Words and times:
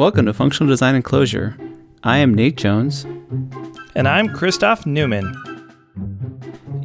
Welcome 0.00 0.24
to 0.24 0.32
Functional 0.32 0.70
Design 0.70 0.94
and 0.94 1.04
Clojure. 1.04 1.54
I 2.04 2.16
am 2.16 2.32
Nate 2.32 2.56
Jones. 2.56 3.04
And 3.94 4.08
I'm 4.08 4.30
Christoph 4.30 4.86
Neumann. 4.86 5.30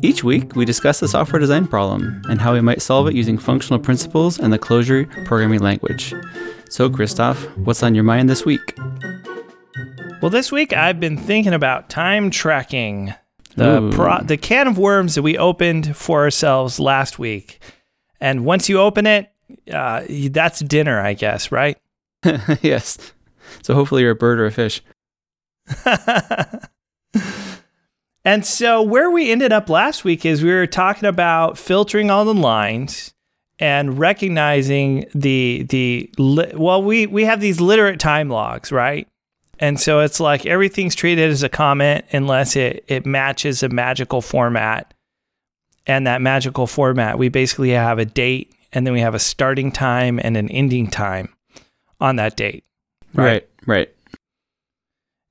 Each 0.02 0.22
week, 0.22 0.54
we 0.58 0.66
discuss 0.66 1.02
a 1.02 1.08
software 1.08 1.40
design 1.40 1.66
problem 1.66 2.22
and 2.28 2.42
how 2.42 2.52
we 2.52 2.60
might 2.60 2.82
solve 2.82 3.08
it 3.08 3.16
using 3.16 3.38
functional 3.38 3.80
principles 3.80 4.38
and 4.38 4.52
the 4.52 4.60
Clojure 4.60 5.08
programming 5.26 5.62
language. 5.62 6.14
So, 6.70 6.90
Christoph, 6.90 7.42
what's 7.60 7.82
on 7.84 7.96
your 7.96 8.04
mind 8.04 8.30
this 8.30 8.44
week? 8.44 8.78
Well, 10.22 10.30
this 10.30 10.52
week 10.52 10.74
I've 10.74 11.00
been 11.00 11.18
thinking 11.18 11.54
about 11.54 11.90
time 11.90 12.30
tracking. 12.30 13.14
The, 13.56 13.92
pro- 13.94 14.24
the 14.24 14.36
can 14.36 14.68
of 14.68 14.78
worms 14.78 15.16
that 15.16 15.22
we 15.22 15.38
opened 15.38 15.96
for 15.96 16.24
ourselves 16.24 16.82
last 16.82 17.18
week. 17.18 17.62
And 18.20 18.44
once 18.44 18.68
you 18.68 18.82
open 18.82 19.08
it, 19.08 19.32
uh, 19.72 20.04
that's 20.32 20.60
dinner, 20.60 21.00
I 21.00 21.14
guess, 21.14 21.50
right? 21.50 21.78
yes. 22.62 22.98
So 23.62 23.74
hopefully 23.74 24.02
you're 24.02 24.12
a 24.12 24.16
bird 24.16 24.40
or 24.40 24.46
a 24.46 24.52
fish. 24.52 24.82
and 28.26 28.46
so 28.46 28.82
where 28.82 29.10
we 29.10 29.32
ended 29.32 29.52
up 29.52 29.70
last 29.70 30.04
week 30.04 30.26
is 30.26 30.44
we 30.44 30.52
were 30.52 30.68
talking 30.68 31.08
about 31.08 31.58
filtering 31.58 32.12
all 32.12 32.26
the 32.26 32.34
lines 32.34 33.14
and 33.58 33.98
recognizing 33.98 35.06
the 35.16 35.66
the 35.70 36.12
li- 36.18 36.52
well 36.56 36.84
we 36.84 37.08
we 37.08 37.24
have 37.24 37.40
these 37.40 37.62
literate 37.62 38.00
time 38.00 38.30
logs, 38.30 38.72
right? 38.72 39.08
And 39.58 39.80
so 39.80 40.02
it's 40.02 40.20
like 40.20 40.46
everything's 40.46 40.96
treated 40.96 41.32
as 41.32 41.42
a 41.42 41.50
comment 41.50 42.06
unless 42.12 42.56
it 42.56 42.84
it 42.88 43.06
matches 43.06 43.64
a 43.64 43.70
magical 43.70 44.22
format. 44.22 44.94
And 45.88 46.08
that 46.08 46.22
magical 46.22 46.66
format, 46.66 47.20
we 47.20 47.30
basically 47.30 47.70
have 47.70 48.00
a 48.00 48.06
date 48.06 48.52
and 48.74 48.86
then 48.86 48.94
we 48.94 49.02
have 49.02 49.14
a 49.14 49.20
starting 49.20 49.72
time 49.72 50.20
and 50.22 50.36
an 50.36 50.50
ending 50.50 50.90
time 50.90 51.35
on 52.00 52.18
that 52.18 52.36
date. 52.36 52.64
Right, 53.14 53.26
right. 53.26 53.50
right. 53.66 53.96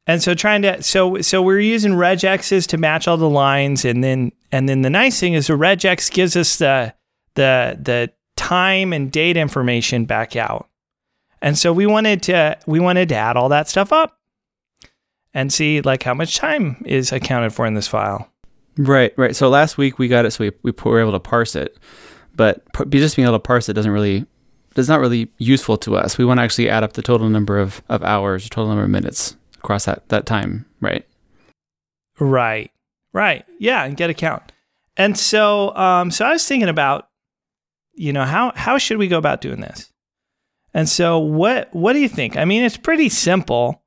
And 0.06 0.22
so 0.22 0.34
trying 0.34 0.62
to 0.62 0.82
so 0.82 1.22
so 1.22 1.40
we're 1.40 1.60
using 1.60 1.92
regexes 1.92 2.66
to 2.68 2.76
match 2.76 3.08
all 3.08 3.16
the 3.16 3.28
lines 3.28 3.84
and 3.84 4.04
then 4.04 4.32
and 4.52 4.68
then 4.68 4.82
the 4.82 4.90
nice 4.90 5.18
thing 5.18 5.32
is 5.32 5.46
the 5.46 5.54
regex 5.54 6.10
gives 6.10 6.36
us 6.36 6.58
the 6.58 6.94
the 7.34 7.78
the 7.80 8.12
time 8.36 8.92
and 8.92 9.10
date 9.10 9.36
information 9.36 10.04
back 10.04 10.36
out. 10.36 10.68
And 11.40 11.56
so 11.56 11.72
we 11.72 11.86
wanted 11.86 12.22
to 12.24 12.58
we 12.66 12.80
wanted 12.80 13.08
to 13.10 13.14
add 13.14 13.36
all 13.36 13.48
that 13.48 13.68
stuff 13.68 13.92
up 13.92 14.18
and 15.32 15.52
see 15.52 15.80
like 15.80 16.02
how 16.02 16.14
much 16.14 16.36
time 16.36 16.82
is 16.86 17.10
accounted 17.12 17.52
for 17.52 17.66
in 17.66 17.74
this 17.74 17.88
file. 17.88 18.30
Right, 18.76 19.16
right. 19.16 19.36
So 19.36 19.48
last 19.48 19.78
week 19.78 19.98
we 19.98 20.08
got 20.08 20.26
it, 20.26 20.32
so 20.32 20.44
we, 20.44 20.52
we 20.62 20.72
were 20.84 21.00
able 21.00 21.12
to 21.12 21.20
parse 21.20 21.54
it, 21.54 21.78
but 22.34 22.64
just 22.90 23.14
being 23.14 23.26
able 23.26 23.36
to 23.36 23.40
parse 23.40 23.68
it 23.68 23.74
doesn't 23.74 23.92
really 23.92 24.26
is 24.77 24.89
not 24.89 25.00
really 25.00 25.30
useful 25.39 25.77
to 25.78 25.97
us. 25.97 26.19
We 26.19 26.25
want 26.25 26.39
to 26.39 26.44
actually 26.44 26.69
add 26.69 26.83
up 26.83 26.94
the 26.94 27.03
total 27.03 27.28
number 27.28 27.58
of, 27.58 27.83
of 27.89 28.03
hours, 28.03 28.48
total 28.48 28.69
number 28.69 28.84
of 28.84 28.91
minutes 28.91 29.36
across 29.58 29.84
that, 29.84 30.08
that 30.08 30.27
time, 30.27 30.67
right? 30.80 31.06
Right, 32.19 32.70
right. 33.12 33.45
Yeah, 33.58 33.84
and 33.84 33.97
get 33.97 34.11
a 34.11 34.14
count. 34.14 34.52
And 34.97 35.19
so, 35.19 35.75
um, 35.77 36.11
so 36.11 36.25
I 36.25 36.33
was 36.33 36.47
thinking 36.47 36.69
about, 36.69 37.08
you 37.95 38.12
know, 38.12 38.25
how 38.25 38.52
how 38.55 38.78
should 38.78 38.98
we 38.98 39.08
go 39.08 39.19
about 39.19 39.41
doing 39.41 39.61
this? 39.61 39.92
And 40.72 40.89
so, 40.89 41.19
what 41.19 41.69
what 41.72 41.92
do 41.92 42.00
you 42.00 42.08
think? 42.08 42.36
I 42.36 42.45
mean, 42.45 42.64
it's 42.64 42.77
pretty 42.77 43.08
simple. 43.08 43.83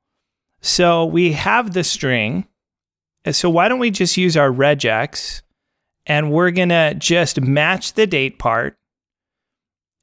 So 0.60 1.04
we 1.04 1.32
have 1.32 1.72
the 1.72 1.84
string. 1.84 2.46
So 3.30 3.50
why 3.50 3.68
don't 3.68 3.78
we 3.78 3.90
just 3.90 4.16
use 4.16 4.36
our 4.36 4.50
regex, 4.50 5.42
and 6.06 6.32
we're 6.32 6.50
gonna 6.50 6.94
just 6.94 7.40
match 7.40 7.92
the 7.92 8.06
date 8.06 8.38
part 8.38 8.76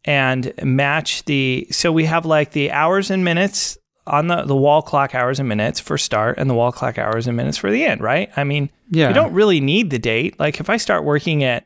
and 0.06 0.54
match 0.64 1.26
the 1.26 1.68
so 1.72 1.92
we 1.92 2.06
have 2.06 2.26
like 2.26 2.52
the 2.52 2.72
hours 2.72 3.12
and 3.12 3.26
minutes 3.26 3.78
on 4.08 4.28
the, 4.28 4.44
the 4.44 4.56
wall 4.56 4.84
clock 4.84 5.16
hours 5.16 5.40
and 5.40 5.50
minutes 5.50 5.80
for 5.80 5.98
start 5.98 6.38
and 6.38 6.48
the 6.48 6.54
wall 6.54 6.72
clock 6.72 7.00
hours 7.00 7.26
and 7.28 7.36
minutes 7.36 7.58
for 7.58 7.72
the 7.72 7.84
end, 7.84 8.02
right? 8.02 8.30
I 8.38 8.44
mean, 8.44 8.70
yeah. 8.92 9.08
we 9.08 9.14
don't 9.14 9.34
really 9.34 9.60
need 9.60 9.90
the 9.90 9.98
date. 9.98 10.40
Like 10.40 10.60
if 10.60 10.70
I 10.70 10.78
start 10.78 11.04
working 11.04 11.44
at 11.44 11.66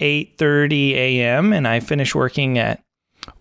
8:30 0.00 0.92
a.m. 0.92 1.52
and 1.52 1.68
I 1.68 1.80
finish 1.80 2.14
working 2.14 2.58
at 2.58 2.82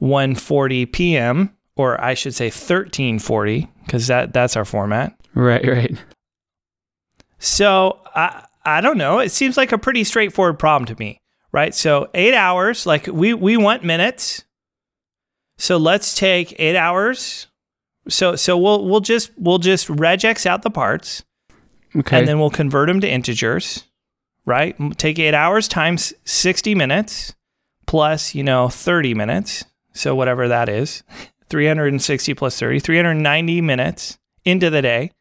1:40 0.02 0.92
p.m. 0.92 1.56
or 1.76 2.04
I 2.04 2.14
should 2.14 2.36
say 2.36 2.50
13:40 2.50 3.70
because 3.86 4.08
that 4.08 4.34
that's 4.34 4.58
our 4.58 4.66
format. 4.66 5.18
Right, 5.34 5.66
right. 5.66 5.98
So 7.40 8.00
I 8.14 8.44
I 8.66 8.82
don't 8.82 8.98
know. 8.98 9.20
It 9.20 9.32
seems 9.32 9.56
like 9.56 9.72
a 9.72 9.78
pretty 9.78 10.04
straightforward 10.04 10.60
problem 10.60 10.86
to 10.88 11.00
me 11.00 11.22
right? 11.52 11.74
So 11.74 12.10
eight 12.14 12.34
hours, 12.34 12.86
like 12.86 13.08
we 13.08 13.34
we 13.34 13.58
want 13.58 13.84
minutes. 13.84 14.44
So 15.58 15.78
let's 15.78 16.16
take 16.16 16.56
eight 16.60 16.76
hours. 16.76 17.48
So 18.08 18.36
so 18.36 18.58
we'll 18.58 18.86
we'll 18.86 19.00
just 19.00 19.32
we'll 19.38 19.58
just 19.58 19.88
regex 19.88 20.46
out 20.46 20.62
the 20.62 20.70
parts. 20.70 21.24
Okay. 21.96 22.20
And 22.20 22.28
then 22.28 22.40
we'll 22.40 22.50
convert 22.50 22.88
them 22.88 23.02
to 23.02 23.10
integers, 23.10 23.84
right? 24.46 24.76
Take 24.98 25.20
eight 25.20 25.34
hours 25.34 25.68
times 25.68 26.14
60 26.26 26.76
minutes 26.76 27.34
plus, 27.88 28.36
you 28.36 28.44
know, 28.44 28.70
30 28.70 29.14
minutes. 29.14 29.64
So 29.94 30.14
whatever 30.14 30.48
that 30.48 30.70
is, 30.70 31.02
360 31.50 32.34
plus 32.36 32.60
30, 32.60 32.80
390 32.82 33.62
minutes 33.62 34.20
into 34.46 34.70
the 34.70 34.82
day 34.82 35.12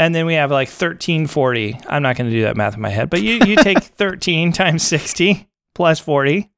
and 0.00 0.14
then 0.14 0.24
we 0.24 0.32
have 0.32 0.50
like 0.50 0.68
1340. 0.68 1.78
I'm 1.86 2.02
not 2.02 2.16
going 2.16 2.30
to 2.30 2.34
do 2.34 2.42
that 2.44 2.56
math 2.56 2.74
in 2.74 2.80
my 2.80 2.88
head, 2.88 3.10
but 3.10 3.20
you, 3.22 3.34
you 3.44 3.54
take 3.56 3.78
13 3.82 4.50
times 4.50 4.82
60 4.84 5.46
plus 5.74 6.00
40, 6.00 6.50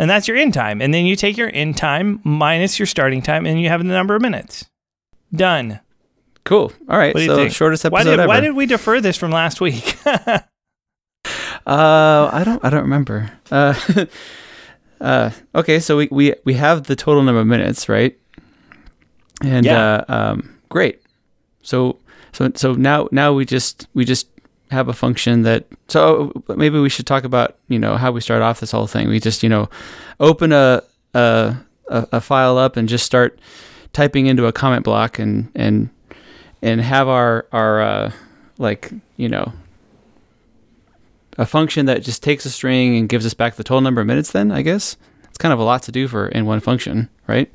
and 0.00 0.10
that's 0.10 0.26
your 0.26 0.36
end 0.36 0.52
time. 0.52 0.82
And 0.82 0.92
then 0.92 1.06
you 1.06 1.14
take 1.14 1.36
your 1.36 1.48
end 1.54 1.76
time 1.76 2.20
minus 2.24 2.80
your 2.80 2.86
starting 2.86 3.22
time, 3.22 3.46
and 3.46 3.60
you 3.60 3.68
have 3.68 3.80
the 3.80 3.86
number 3.86 4.16
of 4.16 4.20
minutes. 4.20 4.68
Done. 5.32 5.78
Cool. 6.44 6.72
All 6.88 6.98
right. 6.98 7.16
So 7.16 7.48
shortest 7.48 7.84
episode 7.84 7.92
why 7.92 8.02
did, 8.02 8.18
ever. 8.18 8.26
Why 8.26 8.40
did 8.40 8.56
we 8.56 8.66
defer 8.66 9.00
this 9.00 9.16
from 9.16 9.30
last 9.30 9.60
week? 9.60 9.96
uh, 10.06 10.40
I 11.64 12.42
don't. 12.44 12.64
I 12.64 12.68
don't 12.68 12.82
remember. 12.82 13.30
Uh, 13.48 13.78
uh, 15.00 15.30
okay. 15.54 15.78
So 15.78 15.96
we, 15.96 16.08
we 16.10 16.34
we 16.44 16.54
have 16.54 16.82
the 16.82 16.96
total 16.96 17.22
number 17.22 17.40
of 17.40 17.46
minutes, 17.46 17.88
right? 17.88 18.18
And 19.40 19.64
yeah. 19.64 20.04
uh, 20.08 20.32
um, 20.32 20.58
great. 20.68 21.00
So 21.62 22.00
so 22.32 22.50
so 22.54 22.72
now 22.74 23.08
now 23.12 23.32
we 23.32 23.44
just 23.44 23.86
we 23.94 24.04
just 24.04 24.28
have 24.70 24.88
a 24.88 24.92
function 24.92 25.42
that 25.42 25.66
so 25.88 26.32
maybe 26.56 26.78
we 26.80 26.88
should 26.88 27.06
talk 27.06 27.24
about 27.24 27.58
you 27.68 27.78
know 27.78 27.96
how 27.96 28.10
we 28.10 28.20
start 28.20 28.42
off 28.42 28.60
this 28.60 28.70
whole 28.70 28.86
thing. 28.86 29.08
We 29.08 29.20
just 29.20 29.42
you 29.42 29.48
know 29.48 29.68
open 30.18 30.52
a 30.52 30.82
a, 31.14 31.56
a 31.88 32.20
file 32.20 32.58
up 32.58 32.76
and 32.76 32.88
just 32.88 33.04
start 33.04 33.38
typing 33.92 34.26
into 34.26 34.46
a 34.46 34.52
comment 34.52 34.84
block 34.84 35.18
and 35.18 35.50
and 35.54 35.90
and 36.62 36.80
have 36.80 37.08
our 37.08 37.46
our 37.52 37.82
uh, 37.82 38.12
like 38.58 38.90
you 39.16 39.28
know 39.28 39.52
a 41.38 41.46
function 41.46 41.86
that 41.86 42.02
just 42.02 42.22
takes 42.22 42.44
a 42.44 42.50
string 42.50 42.96
and 42.96 43.08
gives 43.08 43.24
us 43.24 43.34
back 43.34 43.54
the 43.54 43.64
total 43.64 43.80
number 43.80 44.00
of 44.02 44.06
minutes 44.06 44.32
then 44.32 44.52
i 44.52 44.60
guess? 44.60 44.96
It's 45.28 45.38
kind 45.38 45.52
of 45.54 45.58
a 45.58 45.64
lot 45.64 45.82
to 45.84 45.92
do 45.92 46.06
for 46.08 46.28
in 46.28 46.44
one 46.44 46.60
function 46.60 47.08
right 47.26 47.50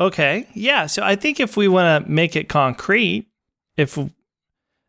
Okay. 0.00 0.46
Yeah. 0.54 0.86
So 0.86 1.02
I 1.02 1.14
think 1.14 1.40
if 1.40 1.56
we 1.56 1.68
want 1.68 2.04
to 2.04 2.10
make 2.10 2.34
it 2.34 2.48
concrete, 2.48 3.26
if 3.76 3.98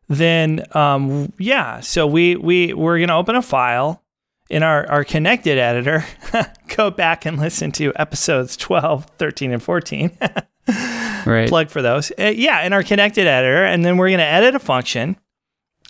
then 0.07 0.65
um, 0.71 1.33
yeah. 1.37 1.81
So 1.81 2.07
we 2.07 2.37
we 2.37 2.73
we're 2.73 2.99
gonna 2.99 3.17
open 3.17 3.35
a 3.35 3.41
file 3.41 4.01
in 4.49 4.63
our, 4.63 4.89
our 4.89 5.03
connected 5.03 5.57
editor. 5.57 6.05
Go 6.75 6.89
back 6.91 7.25
and 7.25 7.37
listen 7.37 7.71
to 7.73 7.93
episodes 7.95 8.57
12, 8.57 9.05
13, 9.17 9.53
and 9.53 9.63
14. 9.63 10.17
right. 11.25 11.47
Plug 11.47 11.69
for 11.69 11.81
those. 11.81 12.11
Uh, 12.17 12.33
yeah, 12.35 12.65
in 12.65 12.73
our 12.73 12.83
connected 12.83 13.27
editor, 13.27 13.65
and 13.65 13.83
then 13.83 13.97
we're 13.97 14.11
gonna 14.11 14.23
edit 14.23 14.55
a 14.55 14.59
function. 14.59 15.17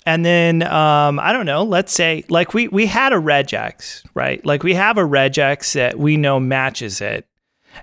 And 0.04 0.26
then 0.26 0.64
um, 0.64 1.20
I 1.20 1.32
don't 1.32 1.46
know. 1.46 1.64
Let's 1.64 1.94
say 1.94 2.24
like 2.28 2.56
we 2.56 2.68
we 2.70 2.88
had 2.88 3.14
a 3.14 3.18
regex, 3.18 4.04
right? 4.16 4.44
Like 4.44 4.64
we 4.64 4.74
have 4.74 4.98
a 4.98 5.04
regex 5.04 5.74
that 5.74 6.00
we 6.00 6.18
know 6.18 6.40
matches 6.40 7.02
it 7.02 7.28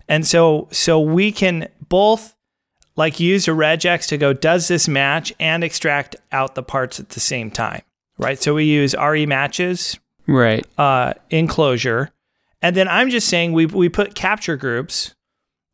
and 0.08 0.26
so 0.26 0.68
so 0.70 1.00
we 1.00 1.32
can 1.32 1.68
both 1.88 2.34
like 2.98 3.20
use 3.20 3.46
a 3.46 3.52
regex 3.52 4.08
to 4.08 4.18
go 4.18 4.32
does 4.32 4.68
this 4.68 4.88
match 4.88 5.32
and 5.38 5.62
extract 5.62 6.16
out 6.32 6.56
the 6.56 6.62
parts 6.62 6.98
at 6.98 7.10
the 7.10 7.20
same 7.20 7.50
time, 7.50 7.82
right? 8.18 8.42
So 8.42 8.54
we 8.54 8.64
use 8.64 8.94
re 8.94 9.24
matches, 9.24 9.98
right? 10.26 10.66
Uh, 10.76 11.14
in 11.30 11.46
Clojure, 11.46 12.10
and 12.60 12.74
then 12.74 12.88
I'm 12.88 13.08
just 13.08 13.28
saying 13.28 13.52
we 13.52 13.66
we 13.66 13.88
put 13.88 14.14
capture 14.14 14.56
groups 14.56 15.14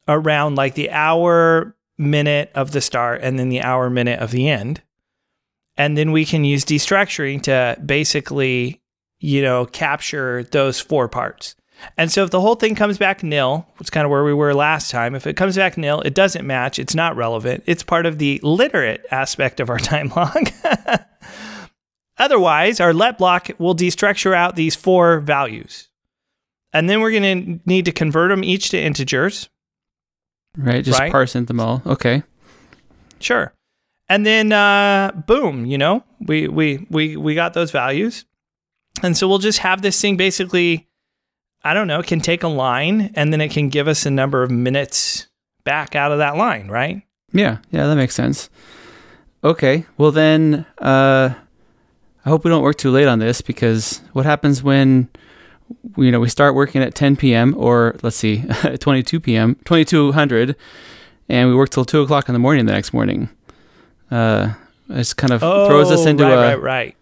around 0.06 0.56
like 0.56 0.74
the 0.74 0.90
hour 0.90 1.74
minute 1.96 2.50
of 2.54 2.72
the 2.72 2.82
start 2.82 3.20
and 3.22 3.38
then 3.38 3.48
the 3.48 3.62
hour 3.62 3.88
minute 3.88 4.20
of 4.20 4.30
the 4.30 4.48
end, 4.48 4.82
and 5.78 5.96
then 5.96 6.12
we 6.12 6.26
can 6.26 6.44
use 6.44 6.64
destructuring 6.64 7.42
to 7.42 7.80
basically 7.84 8.82
you 9.18 9.40
know 9.40 9.64
capture 9.64 10.44
those 10.44 10.78
four 10.78 11.08
parts. 11.08 11.56
And 11.98 12.10
so 12.10 12.24
if 12.24 12.30
the 12.30 12.40
whole 12.40 12.54
thing 12.54 12.74
comes 12.74 12.98
back 12.98 13.22
nil, 13.22 13.66
which 13.76 13.86
is 13.86 13.90
kind 13.90 14.04
of 14.04 14.10
where 14.10 14.24
we 14.24 14.32
were 14.32 14.54
last 14.54 14.90
time, 14.90 15.14
if 15.14 15.26
it 15.26 15.36
comes 15.36 15.56
back 15.56 15.76
nil, 15.76 16.00
it 16.02 16.14
doesn't 16.14 16.46
match, 16.46 16.78
it's 16.78 16.94
not 16.94 17.16
relevant. 17.16 17.62
It's 17.66 17.82
part 17.82 18.06
of 18.06 18.18
the 18.18 18.40
literate 18.42 19.04
aspect 19.10 19.60
of 19.60 19.68
our 19.70 19.78
time 19.92 20.10
log. 20.16 20.48
Otherwise, 22.16 22.78
our 22.80 22.94
let 22.94 23.18
block 23.18 23.50
will 23.58 23.74
destructure 23.74 24.34
out 24.34 24.54
these 24.56 24.76
four 24.76 25.20
values. 25.20 25.88
And 26.72 26.88
then 26.88 27.00
we're 27.00 27.10
going 27.10 27.58
to 27.58 27.60
need 27.68 27.84
to 27.86 27.92
convert 27.92 28.30
them 28.30 28.44
each 28.44 28.70
to 28.70 28.80
integers. 28.80 29.48
Right. 30.56 30.84
Just 30.84 31.00
Right. 31.00 31.10
parse 31.10 31.32
them 31.32 31.58
all. 31.60 31.82
Okay. 31.84 32.22
Sure. 33.18 33.52
And 34.08 34.24
then 34.24 34.52
uh, 34.52 35.10
boom, 35.26 35.66
you 35.66 35.78
know, 35.78 36.04
we 36.20 36.46
we 36.46 36.86
we 36.90 37.16
we 37.16 37.34
got 37.34 37.54
those 37.54 37.70
values. 37.70 38.24
And 39.02 39.16
so 39.16 39.26
we'll 39.26 39.38
just 39.38 39.60
have 39.60 39.82
this 39.82 40.00
thing 40.00 40.16
basically 40.16 40.86
I 41.64 41.74
don't 41.74 41.86
know, 41.88 41.98
it 42.00 42.06
can 42.06 42.20
take 42.20 42.42
a 42.42 42.48
line 42.48 43.10
and 43.14 43.32
then 43.32 43.40
it 43.40 43.50
can 43.50 43.68
give 43.70 43.88
us 43.88 44.04
a 44.06 44.10
number 44.10 44.42
of 44.42 44.50
minutes 44.50 45.26
back 45.64 45.96
out 45.96 46.12
of 46.12 46.18
that 46.18 46.36
line, 46.36 46.68
right? 46.68 47.02
Yeah. 47.32 47.58
Yeah. 47.70 47.86
That 47.86 47.96
makes 47.96 48.14
sense. 48.14 48.50
Okay. 49.42 49.86
Well 49.96 50.10
then, 50.12 50.66
uh, 50.78 51.30
I 52.24 52.28
hope 52.28 52.44
we 52.44 52.50
don't 52.50 52.62
work 52.62 52.76
too 52.76 52.90
late 52.90 53.08
on 53.08 53.18
this 53.18 53.40
because 53.40 54.00
what 54.12 54.24
happens 54.24 54.62
when 54.62 55.08
you 55.96 56.10
know 56.10 56.20
we 56.20 56.28
start 56.28 56.54
working 56.54 56.82
at 56.82 56.94
10 56.94 57.16
p.m. 57.16 57.54
or 57.56 57.96
let's 58.02 58.16
see, 58.16 58.44
22 58.80 59.20
p.m. 59.20 59.56
2200, 59.64 60.56
and 61.28 61.48
we 61.48 61.54
work 61.54 61.70
till 61.70 61.84
two 61.84 62.00
o'clock 62.02 62.28
in 62.28 62.32
the 62.32 62.38
morning 62.38 62.64
the 62.66 62.72
next 62.72 62.92
morning. 62.94 63.28
Uh, 64.10 64.52
it 64.90 65.14
kind 65.16 65.32
of 65.32 65.40
throws 65.40 65.90
us 65.90 66.06
Oh, 66.06 66.08
into 66.08 66.24
right, 66.24 66.32
a 66.32 66.36
right, 66.36 66.62
right. 66.62 66.96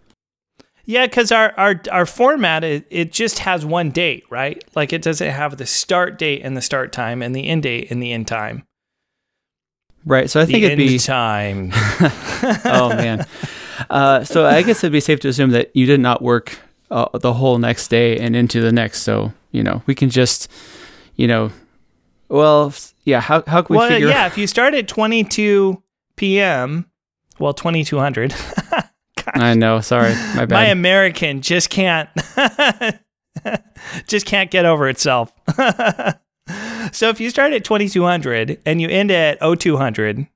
Yeah, 0.85 1.05
because 1.05 1.31
our, 1.31 1.53
our 1.57 1.81
our 1.91 2.05
format 2.05 2.63
it, 2.63 2.85
it 2.89 3.13
just 3.13 3.39
has 3.39 3.65
one 3.65 3.91
date, 3.91 4.25
right? 4.29 4.63
Like 4.75 4.91
it 4.91 5.01
doesn't 5.01 5.29
have 5.29 5.57
the 5.57 5.65
start 5.65 6.19
date 6.19 6.41
and 6.43 6.57
the 6.57 6.61
start 6.61 6.91
time 6.91 7.21
and 7.21 7.33
the 7.33 7.47
end 7.47 7.63
date 7.63 7.89
and 7.89 8.03
the 8.03 8.11
end 8.11 8.27
time. 8.27 8.65
right. 10.05 10.29
So 10.29 10.41
I 10.41 10.45
think 10.45 10.59
the 10.59 10.65
it'd 10.65 10.79
end 10.79 10.89
be 10.89 10.99
time. 10.99 11.71
oh 12.65 12.93
man. 12.95 13.25
Uh, 13.89 14.23
so 14.23 14.45
I 14.45 14.61
guess 14.61 14.83
it'd 14.83 14.91
be 14.91 14.99
safe 14.99 15.21
to 15.21 15.29
assume 15.29 15.51
that 15.51 15.73
you 15.73 15.85
did 15.85 15.99
not 15.99 16.21
work 16.21 16.59
uh, 16.91 17.17
the 17.17 17.33
whole 17.33 17.57
next 17.57 17.87
day 17.87 18.17
and 18.17 18.35
into 18.35 18.59
the 18.59 18.71
next. 18.71 19.03
So 19.03 19.33
you 19.51 19.63
know 19.63 19.81
we 19.85 19.95
can 19.95 20.09
just, 20.09 20.51
you 21.15 21.27
know, 21.27 21.51
well, 22.27 22.73
yeah. 23.05 23.21
How 23.21 23.43
how 23.47 23.61
can 23.61 23.73
we 23.73 23.77
well, 23.77 23.87
figure? 23.87 24.09
yeah, 24.09 24.27
if 24.27 24.37
you 24.37 24.47
start 24.47 24.73
at 24.73 24.89
22 24.89 25.81
p.m., 26.17 26.89
well, 27.39 27.53
2200. 29.23 29.45
I 29.45 29.53
know. 29.55 29.81
Sorry, 29.81 30.13
my 30.35 30.45
bad. 30.45 30.49
My. 30.49 30.65
American 30.65 31.41
just 31.41 31.69
can't 31.69 32.09
just 34.07 34.25
can't 34.25 34.51
get 34.51 34.65
over 34.65 34.87
itself. 34.87 35.33
so 36.91 37.09
if 37.09 37.19
you 37.19 37.29
start 37.29 37.53
at 37.53 37.63
2200 37.63 38.61
and 38.65 38.81
you 38.81 38.89
end 38.89 39.11
at 39.11 39.39
0200, 39.39 40.27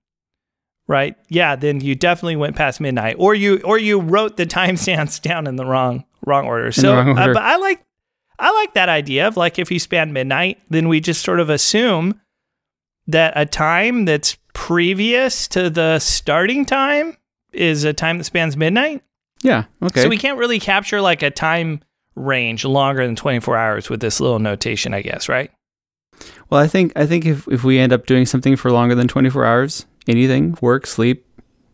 right? 0.87 1.15
Yeah, 1.29 1.55
then 1.55 1.81
you 1.81 1.95
definitely 1.95 2.35
went 2.35 2.55
past 2.55 2.79
midnight 2.79 3.15
or 3.19 3.35
you 3.35 3.61
or 3.63 3.77
you 3.77 3.99
wrote 3.99 4.37
the 4.37 4.45
timestamps 4.45 5.21
down 5.21 5.47
in 5.47 5.55
the 5.55 5.65
wrong 5.65 6.05
wrong 6.25 6.45
order. 6.45 6.71
So 6.71 6.95
wrong 6.95 7.17
uh, 7.17 7.27
but 7.27 7.37
I 7.37 7.57
like 7.57 7.85
I 8.39 8.51
like 8.53 8.73
that 8.73 8.89
idea 8.89 9.27
of 9.27 9.37
like 9.37 9.59
if 9.59 9.71
you 9.71 9.79
span 9.79 10.13
midnight, 10.13 10.59
then 10.69 10.87
we 10.87 10.99
just 10.99 11.23
sort 11.23 11.39
of 11.39 11.49
assume 11.49 12.19
that 13.07 13.33
a 13.35 13.45
time 13.45 14.05
that's 14.05 14.37
previous 14.53 15.47
to 15.47 15.69
the 15.69 15.99
starting 15.99 16.65
time 16.65 17.15
is 17.57 17.83
a 17.83 17.93
time 17.93 18.17
that 18.19 18.23
spans 18.25 18.55
midnight. 18.57 19.03
yeah. 19.41 19.65
Okay. 19.81 20.01
So 20.03 20.09
we 20.09 20.17
can't 20.17 20.37
really 20.37 20.59
capture 20.59 21.01
like 21.01 21.21
a 21.21 21.31
time 21.31 21.81
range 22.15 22.65
longer 22.65 23.05
than 23.05 23.15
24 23.15 23.55
hours 23.57 23.89
with 23.89 23.99
this 23.99 24.19
little 24.19 24.39
notation, 24.39 24.93
I 24.93 25.01
guess, 25.01 25.27
right? 25.29 25.51
well, 26.49 26.59
I 26.59 26.67
think 26.67 26.93
I 26.95 27.05
think 27.05 27.25
if 27.25 27.47
if 27.47 27.63
we 27.63 27.77
end 27.77 27.93
up 27.93 28.05
doing 28.07 28.25
something 28.25 28.55
for 28.55 28.71
longer 28.71 28.95
than 28.95 29.07
24 29.07 29.45
hours, 29.45 29.85
anything, 30.07 30.57
work, 30.61 30.87
sleep, 30.87 31.25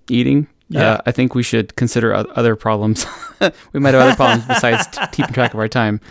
eating. 0.10 0.48
Yeah. 0.70 0.94
Uh, 0.94 1.02
I 1.06 1.12
think 1.12 1.36
we 1.36 1.44
should 1.44 1.76
consider 1.76 2.14
other 2.14 2.56
problems. 2.56 3.06
we 3.74 3.80
might 3.80 3.94
have 3.94 4.02
other 4.04 4.16
problems 4.16 4.46
besides 4.48 4.88
t- 4.88 5.02
keeping 5.12 5.34
track 5.34 5.54
of 5.54 5.60
our 5.60 5.68
time. 5.68 6.02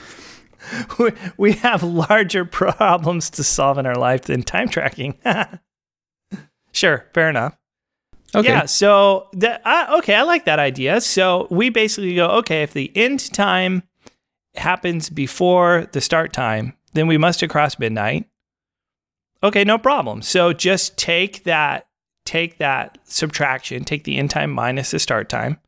We- 0.99 1.11
we 1.37 1.53
have 1.55 1.83
larger 1.83 2.45
problems 2.45 3.29
to 3.31 3.43
solve 3.45 3.77
in 3.79 3.87
our 3.87 3.97
life 3.97 4.23
than 4.23 4.43
time 4.45 4.69
tracking. 4.69 5.19
sure, 6.73 7.07
fair 7.13 7.29
enough. 7.29 7.57
Okay. 8.35 8.49
Yeah, 8.49 8.65
so 8.65 9.29
that 9.35 9.61
uh, 9.67 9.97
okay, 9.99 10.15
I 10.15 10.23
like 10.23 10.47
that 10.47 10.59
idea. 10.59 11.01
So 11.01 11.47
we 11.51 11.69
basically 11.69 12.15
go, 12.15 12.29
okay, 12.39 12.63
if 12.63 12.73
the 12.73 12.91
end 12.97 13.33
time 13.33 13.83
happens 14.55 15.11
before 15.11 15.87
the 15.93 16.01
start 16.01 16.33
time, 16.33 16.75
then 16.95 17.07
we 17.07 17.19
must 17.19 17.41
have 17.43 17.51
crossed 17.51 17.79
midnight. 17.79 18.27
Okay, 19.43 19.65
no 19.65 19.77
problem. 19.77 20.23
So 20.23 20.53
just 20.53 20.97
take 20.97 21.45
that 21.45 21.87
take 22.25 22.59
that 22.59 22.99
subtraction, 23.05 23.85
take 23.85 24.05
the 24.05 24.17
end 24.17 24.31
time 24.31 24.51
minus 24.51 24.93
the 24.93 24.99
start 24.99 25.29
time, 25.29 25.59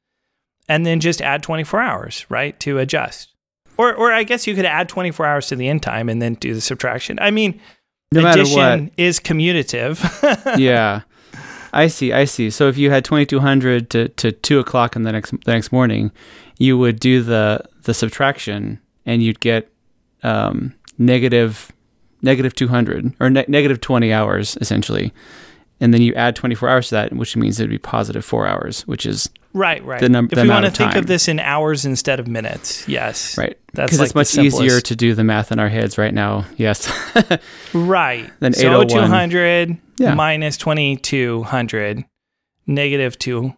and 0.69 0.87
then 0.87 1.01
just 1.01 1.21
add 1.21 1.43
24 1.43 1.81
hours, 1.81 2.25
right, 2.29 2.59
to 2.61 2.79
adjust. 2.79 3.35
Or 3.77 3.93
or 3.93 4.13
I 4.13 4.23
guess 4.23 4.47
you 4.47 4.55
could 4.55 4.65
add 4.65 4.89
24 4.89 5.27
hours 5.27 5.49
to 5.49 5.57
the 5.57 5.69
end 5.69 5.83
time 5.83 6.09
and 6.09 6.23
then 6.23 6.35
do 6.35 6.55
the 6.55 6.61
subtraction. 6.61 7.19
I 7.21 7.31
mean, 7.31 7.61
No 8.13 8.27
addition 8.27 8.85
what. 8.85 8.93
is 8.97 9.19
commutative. 9.21 9.99
yeah. 10.59 11.03
I 11.75 11.89
see. 11.89 12.13
I 12.13 12.25
see. 12.25 12.51
So 12.51 12.69
if 12.69 12.79
you 12.79 12.91
had 12.91 13.05
2200 13.05 13.91
to, 13.91 14.09
to 14.09 14.33
2 14.33 14.59
o'clock 14.61 14.97
in 14.97 15.03
the 15.03 15.13
next 15.13 15.33
the 15.45 15.53
next 15.53 15.73
morning, 15.73 16.13
you 16.59 16.79
would 16.79 17.01
do 17.01 17.23
the 17.23 17.61
the 17.83 17.93
subtraction 17.93 18.81
and 19.05 19.23
you'd 19.23 19.41
get 19.41 19.71
um, 20.23 20.75
negative 20.99 21.71
negative 22.23 22.55
200 22.55 23.13
or 23.21 23.29
ne- 23.29 23.45
negative 23.49 23.81
20 23.81 24.13
hours 24.13 24.57
essentially. 24.61 25.13
And 25.81 25.93
then 25.93 26.03
you 26.03 26.15
add 26.15 26.37
24 26.37 26.69
hours 26.69 26.89
to 26.89 26.95
that, 26.95 27.13
which 27.13 27.37
means 27.37 27.59
it'd 27.59 27.69
be 27.71 27.79
positive 27.79 28.25
4 28.25 28.47
hours, 28.47 28.87
which 28.87 29.05
is 29.07 29.29
Right, 29.53 29.85
right. 29.85 30.01
the 30.01 30.09
num- 30.09 30.29
if 30.33 30.41
we 30.41 30.49
want 30.49 30.65
to 30.65 30.71
think 30.71 30.95
of 30.97 31.07
this 31.07 31.29
in 31.29 31.39
hours 31.41 31.85
instead 31.85 32.19
of 32.21 32.27
minutes, 32.27 32.89
yes. 32.89 33.37
right. 33.39 33.57
That's 33.73 33.91
Because 33.91 34.15
like 34.15 34.23
it's 34.23 34.37
much 34.37 34.45
easier 34.45 34.81
to 34.81 34.97
do 34.97 35.15
the 35.15 35.23
math 35.25 35.53
in 35.53 35.59
our 35.61 35.69
heads 35.69 35.97
right 35.99 36.15
now. 36.15 36.45
Yes. 36.57 36.91
Right. 37.75 38.31
Then 38.41 38.53
so 38.53 38.85
200 38.85 39.77
Yeah. 39.99 40.15
minus 40.15 40.57
2200, 40.57 42.05
negative 42.67 43.19
2, 43.19 43.55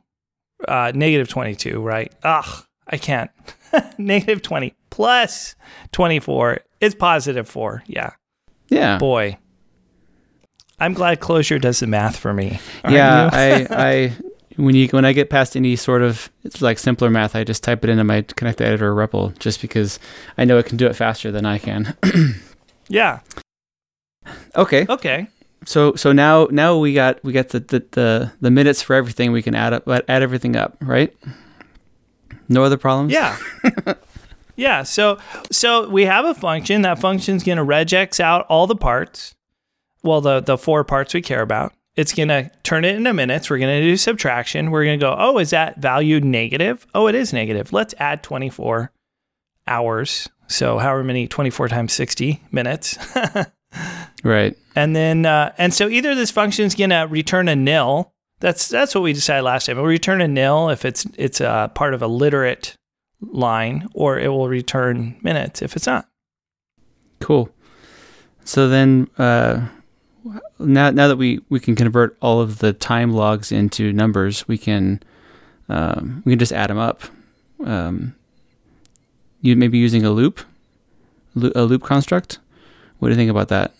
uh, 0.68 0.92
negative 0.94 1.28
22, 1.28 1.80
right? 1.80 2.12
Ugh, 2.22 2.64
I 2.86 2.96
can't. 2.98 3.30
negative 3.98 4.42
20 4.42 4.74
plus 4.90 5.54
24 5.92 6.58
is 6.80 6.94
positive 6.94 7.48
4. 7.48 7.84
Yeah. 7.86 8.10
yeah. 8.68 8.98
Boy. 8.98 9.38
I'm 10.78 10.92
glad 10.92 11.20
Clojure 11.20 11.60
does 11.60 11.80
the 11.80 11.86
math 11.86 12.16
for 12.16 12.34
me. 12.34 12.60
Yeah. 12.88 13.30
I, 13.32 13.66
I, 13.70 14.16
when 14.56 14.74
you 14.74 14.88
when 14.88 15.04
I 15.04 15.12
get 15.12 15.30
past 15.30 15.56
any 15.56 15.76
sort 15.76 16.02
of 16.02 16.30
it's 16.44 16.62
like 16.62 16.78
simpler 16.78 17.10
math, 17.10 17.36
I 17.36 17.44
just 17.44 17.62
type 17.62 17.84
it 17.84 17.90
into 17.90 18.04
my 18.04 18.22
connected 18.22 18.66
editor 18.66 18.88
or 18.90 19.06
REPL 19.06 19.38
just 19.38 19.60
because 19.60 19.98
I 20.38 20.44
know 20.44 20.58
it 20.58 20.66
can 20.66 20.76
do 20.76 20.86
it 20.86 20.96
faster 20.96 21.30
than 21.30 21.44
I 21.46 21.58
can. 21.58 21.96
yeah. 22.88 23.20
okay, 24.56 24.86
Okay. 24.88 25.28
so 25.64 25.94
so 25.94 26.12
now 26.12 26.48
now 26.50 26.78
we 26.78 26.94
got 26.94 27.22
we 27.22 27.32
got 27.32 27.50
the, 27.50 27.60
the 27.60 27.84
the 27.92 28.32
the 28.40 28.50
minutes 28.50 28.82
for 28.82 28.94
everything. 28.96 29.30
We 29.32 29.42
can 29.42 29.54
add 29.54 29.72
up 29.72 29.86
add 29.88 30.22
everything 30.22 30.56
up, 30.56 30.76
right? 30.80 31.14
No 32.48 32.64
other 32.64 32.78
problems. 32.78 33.12
Yeah. 33.12 33.36
yeah. 34.56 34.82
So 34.84 35.18
so 35.50 35.88
we 35.90 36.06
have 36.06 36.24
a 36.24 36.34
function. 36.34 36.82
That 36.82 36.98
function's 36.98 37.44
gonna 37.44 37.64
regex 37.64 38.20
out 38.20 38.46
all 38.48 38.66
the 38.66 38.76
parts. 38.76 39.34
Well, 40.06 40.20
the 40.20 40.40
the 40.40 40.56
four 40.56 40.84
parts 40.84 41.12
we 41.12 41.22
care 41.22 41.42
about. 41.42 41.72
It's 41.96 42.12
gonna 42.12 42.50
turn 42.62 42.84
it 42.84 42.94
into 42.94 43.12
minutes. 43.12 43.50
We're 43.50 43.58
gonna 43.58 43.80
do 43.80 43.96
subtraction. 43.96 44.70
We're 44.70 44.84
gonna 44.84 44.98
go, 44.98 45.16
oh, 45.18 45.38
is 45.38 45.50
that 45.50 45.78
value 45.78 46.20
negative? 46.20 46.86
Oh, 46.94 47.06
it 47.06 47.14
is 47.14 47.32
negative. 47.32 47.72
Let's 47.72 47.94
add 47.98 48.22
24 48.22 48.92
hours. 49.66 50.28
So 50.46 50.78
however 50.78 51.02
many 51.02 51.26
24 51.26 51.68
times 51.68 51.92
60 51.92 52.42
minutes. 52.52 52.98
Right. 54.22 54.56
And 54.74 54.94
then, 54.94 55.24
uh, 55.24 55.52
and 55.58 55.72
so 55.72 55.88
either 55.88 56.14
this 56.14 56.30
function 56.30 56.64
is 56.64 56.74
gonna 56.74 57.06
return 57.06 57.48
a 57.48 57.56
nil. 57.56 58.12
That's 58.40 58.68
that's 58.68 58.94
what 58.94 59.02
we 59.02 59.12
decided 59.12 59.42
last 59.42 59.66
time. 59.66 59.78
It 59.78 59.80
will 59.80 59.88
return 59.88 60.20
a 60.20 60.28
nil 60.28 60.68
if 60.68 60.84
it's 60.84 61.06
it's 61.16 61.40
a 61.40 61.70
part 61.74 61.94
of 61.94 62.02
a 62.02 62.06
literate 62.06 62.76
line, 63.20 63.88
or 63.94 64.18
it 64.18 64.28
will 64.28 64.48
return 64.48 65.16
minutes 65.22 65.62
if 65.62 65.76
it's 65.76 65.86
not. 65.86 66.08
Cool. 67.20 67.48
So 68.44 68.68
then, 68.68 69.08
uh, 69.16 69.68
now 70.58 70.90
now 70.90 71.08
that 71.08 71.16
we 71.16 71.40
we 71.48 71.60
can 71.60 71.74
convert 71.74 72.16
all 72.20 72.40
of 72.40 72.58
the 72.58 72.72
time 72.72 73.12
logs 73.12 73.52
into 73.52 73.92
numbers, 73.92 74.46
we 74.48 74.58
can 74.58 75.02
um, 75.68 76.22
we 76.24 76.32
can 76.32 76.38
just 76.38 76.52
add 76.52 76.70
them 76.70 76.78
up. 76.78 77.02
Um, 77.64 78.14
you 79.40 79.56
maybe 79.56 79.78
using 79.78 80.04
a 80.04 80.10
loop, 80.10 80.40
a 81.36 81.62
loop 81.62 81.82
construct. 81.82 82.38
What 82.98 83.08
do 83.08 83.12
you 83.12 83.16
think 83.16 83.30
about 83.30 83.48
that? 83.48 83.74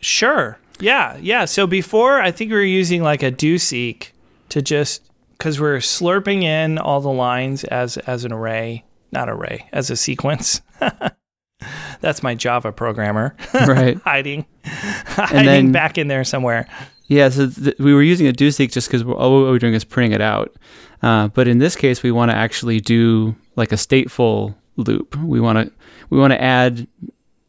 Sure. 0.00 0.58
Yeah. 0.80 1.16
Yeah. 1.18 1.44
So 1.44 1.66
before, 1.66 2.20
I 2.20 2.30
think 2.30 2.50
we 2.50 2.56
were 2.56 2.62
using 2.62 3.02
like 3.02 3.22
a 3.22 3.30
doseq 3.30 4.08
to 4.48 4.62
just 4.62 5.02
because 5.36 5.60
we're 5.60 5.78
slurping 5.78 6.42
in 6.42 6.78
all 6.78 7.00
the 7.00 7.12
lines 7.12 7.64
as 7.64 7.96
as 7.98 8.24
an 8.24 8.32
array, 8.32 8.84
not 9.12 9.28
array, 9.28 9.68
as 9.72 9.90
a 9.90 9.96
sequence. 9.96 10.60
That's 12.00 12.22
my 12.22 12.34
Java 12.34 12.72
programmer 12.72 13.36
Right. 13.54 13.98
hiding, 14.04 14.46
hiding 14.64 15.44
then- 15.46 15.72
back 15.72 15.98
in 15.98 16.08
there 16.08 16.24
somewhere. 16.24 16.66
Yeah, 17.06 17.28
so 17.28 17.48
th- 17.48 17.76
we 17.80 17.92
were 17.92 18.04
using 18.04 18.28
a 18.28 18.32
doseq 18.32 18.70
just 18.70 18.88
because 18.88 19.02
all 19.02 19.42
we're 19.42 19.58
doing 19.58 19.74
is 19.74 19.82
printing 19.82 20.12
it 20.12 20.20
out. 20.20 20.54
Uh, 21.02 21.26
but 21.26 21.48
in 21.48 21.58
this 21.58 21.74
case, 21.74 22.04
we 22.04 22.12
want 22.12 22.30
to 22.30 22.36
actually 22.36 22.78
do 22.78 23.34
like 23.56 23.72
a 23.72 23.76
stateful 23.76 24.54
loop. 24.76 25.16
We 25.16 25.40
want 25.40 25.58
to 25.58 25.72
we 26.10 26.18
want 26.18 26.32
to 26.32 26.40
add 26.40 26.86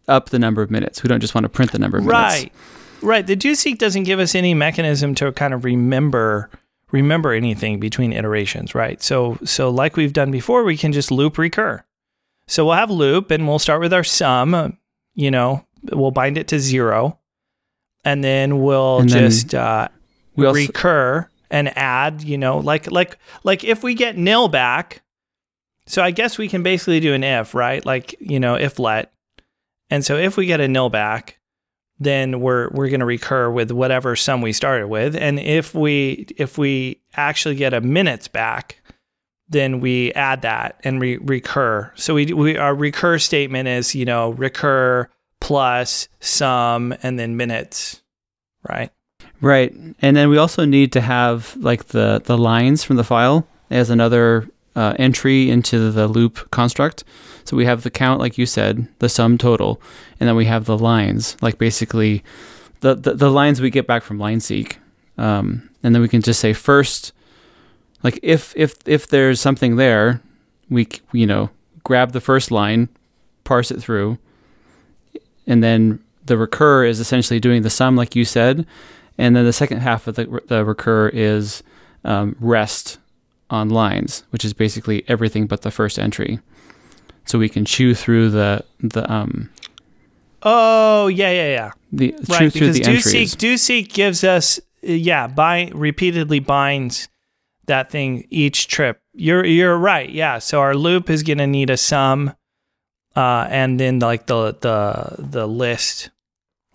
up 0.08 0.30
the 0.30 0.39
number 0.39 0.63
of 0.63 0.72
minutes. 0.72 1.03
We 1.03 1.10
don't 1.10 1.20
just 1.20 1.36
want 1.36 1.44
to 1.46 1.50
print 1.50 1.72
the 1.72 1.77
number 1.80 2.00
of 2.00 2.06
right. 2.08 2.36
minutes. 2.46 2.56
Right. 3.03 3.25
The 3.27 3.36
doseq 3.38 3.77
doesn't 3.77 4.03
give 4.03 4.20
us 4.20 4.34
any 4.34 4.56
mechanism 4.56 5.13
to 5.15 5.32
kind 5.32 5.53
of 5.53 5.63
remember 5.63 6.50
remember 6.91 7.32
anything 7.32 7.80
between 7.80 8.13
iterations, 8.13 8.74
right? 8.74 9.00
So 9.01 9.38
so 9.44 9.70
like 9.70 9.96
we've 9.96 10.13
done 10.13 10.32
before, 10.32 10.63
we 10.63 10.75
can 10.75 10.91
just 10.91 11.12
loop 11.12 11.38
recur. 11.38 11.84
So 12.51 12.65
we'll 12.65 12.75
have 12.75 12.91
loop 12.91 13.31
and 13.31 13.48
we'll 13.48 13.60
start 13.60 13.79
with 13.79 13.93
our 13.93 14.03
sum, 14.03 14.77
you 15.13 15.31
know, 15.31 15.65
we'll 15.89 16.12
bind 16.12 16.38
it 16.38 16.50
to 16.50 16.60
zero. 16.60 17.17
And 18.03 18.22
then 18.24 18.62
we'll 18.62 19.00
And 19.00 19.10
then 19.10 19.29
just 19.29 19.55
uh, 19.55 19.88
we 20.36 20.46
also- 20.46 20.60
recur 20.60 21.29
and 21.50 21.75
add, 21.77 22.22
you 22.24 22.38
know, 22.38 22.58
like 22.58 22.91
like 22.91 23.17
like 23.43 23.63
if 23.63 23.84
we 23.84 23.93
get 23.93 24.17
nil 24.17 24.50
back, 24.50 25.01
so 25.86 26.01
I 26.03 26.12
guess 26.12 26.38
we 26.38 26.50
can 26.50 26.62
basically 26.62 27.00
do 27.00 27.13
an 27.13 27.24
if, 27.24 27.53
right? 27.53 27.86
Like, 27.86 28.15
you 28.20 28.39
know, 28.39 28.55
if 28.55 28.79
let. 28.79 29.13
And 29.89 30.03
so 30.05 30.17
if 30.17 30.36
we 30.36 30.46
get 30.46 30.60
a 30.60 30.67
nil 30.67 30.89
back, 30.89 31.39
then 32.00 32.41
we're 32.41 32.70
we're 32.72 32.89
going 32.89 33.00
to 33.01 33.05
recur 33.05 33.50
with 33.50 33.72
whatever 33.72 34.15
sum 34.15 34.41
we 34.41 34.51
started 34.51 34.88
with. 34.88 35.15
And 35.15 35.39
if 35.39 35.74
we 35.74 36.27
if 36.38 36.58
we 36.58 37.00
actually 37.15 37.55
get 37.55 37.74
a 37.74 37.79
minutes 37.81 38.27
back, 38.27 38.81
then 39.51 39.79
we 39.79 40.12
add 40.13 40.41
that 40.41 40.79
and 40.84 41.00
re- 41.00 41.17
recur. 41.17 41.91
So 41.96 42.15
we 42.15 42.34
we 42.34 42.58
our 42.58 42.74
recur 42.74 43.20
statement 43.20 43.67
is, 43.67 43.93
you 43.93 44.05
know, 44.05 44.31
recur 44.31 45.08
plus 45.39 46.08
sum 46.20 46.93
and 47.03 47.20
then 47.20 47.38
minutes, 47.38 48.01
right? 48.67 48.91
Right. 49.41 49.74
And 50.01 50.15
then 50.15 50.29
we 50.29 50.38
also 50.38 50.65
need 50.65 50.91
to 50.93 51.01
have 51.01 51.55
like 51.58 51.88
the, 51.88 52.22
the 52.24 52.38
lines 52.38 52.84
from 52.84 52.96
the 52.96 53.03
file 53.03 53.48
as 53.70 53.89
another 53.89 54.48
uh, 54.75 54.93
entry 55.00 55.50
into 55.50 55.91
the 55.91 56.08
loop 56.08 56.50
construct. 56.51 57.03
So 57.43 57.58
we 57.58 57.65
have 57.65 57.81
the 57.81 57.89
count, 57.89 58.20
like 58.20 58.38
you 58.38 58.46
said, 58.46 58.88
the 59.00 59.10
sum 59.10 59.38
total, 59.38 59.81
and 60.20 60.29
then 60.29 60.36
we 60.36 60.46
have 60.46 60.65
the 60.65 60.77
lines, 60.77 61.36
like 61.41 61.58
basically 61.58 62.24
the, 62.81 62.93
the, 62.93 63.15
the 63.15 63.31
lines 63.31 63.60
we 63.60 63.72
get 63.72 63.88
back 63.88 64.03
from 64.03 64.20
line-seq. 64.20 64.77
Um, 65.17 65.70
and 65.81 65.96
then 65.96 66.03
we 66.03 66.08
can 66.08 66.22
just 66.22 66.39
say 66.39 66.53
first, 66.53 67.12
like 68.03 68.20
if 68.24 68.53
if 68.55 68.75
if 68.86 69.08
there's 69.08 69.39
something 69.39 69.75
there, 69.75 70.22
we 70.70 70.86
c- 70.86 71.00
you 71.12 71.25
know 71.27 71.50
grab 71.84 72.12
the 72.12 72.22
first 72.22 72.51
line, 72.51 72.89
parse 73.43 73.72
it 73.72 73.81
through, 73.81 74.17
and 75.48 75.63
then 75.63 76.00
the 76.25 76.38
recur 76.38 76.86
is 76.86 77.00
essentially 77.00 77.39
doing 77.39 77.62
the 77.63 77.70
sum, 77.70 77.96
like 77.96 78.15
you 78.15 78.24
said, 78.25 78.65
and 79.17 79.36
then 79.36 79.46
the 79.46 79.53
second 79.53 79.79
half 79.79 80.08
of 80.08 80.15
the, 80.15 80.41
the 80.48 80.63
recur 80.63 81.10
is 81.10 81.63
um, 82.05 82.36
rest 82.39 83.00
on 83.50 83.70
lines, 83.70 84.24
which 84.29 84.46
is 84.46 84.53
basically 84.53 85.03
everything 85.08 85.48
but 85.48 85.63
the 85.63 85.72
first 85.72 85.98
entry. 86.00 86.39
So 87.25 87.38
we 87.39 87.50
can 87.50 87.65
chew 87.65 87.93
through 87.93 88.29
the 88.29 88.63
the 88.79 89.12
um 89.12 89.50
Oh, 90.43 91.05
yeah, 91.08 91.31
yeah, 91.31 91.48
yeah. 91.50 91.72
the 91.91 92.12
chew 92.12 92.17
Right, 92.29 92.51
through 92.51 92.51
because 92.51 92.77
the 92.77 92.84
do 92.84 92.91
entries. 92.91 93.31
seek 93.31 93.39
doseq 93.39 93.93
gives 93.93 94.24
us 94.24 94.60
yeah, 94.81 95.27
bind 95.27 95.75
repeatedly 95.75 96.39
binds 96.39 97.08
that 97.72 97.90
thing 97.90 98.28
each 98.30 98.68
trip. 98.68 99.01
You're 99.13 99.46
you're 99.46 99.78
right. 99.78 100.10
Yeah. 100.10 100.40
So 100.40 100.60
our 100.60 100.75
loop 100.75 101.10
is 101.10 101.24
going 101.24 101.40
to 101.40 101.48
need 101.48 101.70
a 101.70 101.78
sum 101.78 102.34
uh 103.16 103.46
and 103.50 103.80
then 103.80 104.00
like 104.00 104.28
the 104.28 104.56
the 104.62 105.16
the 105.18 105.48
list. 105.48 106.12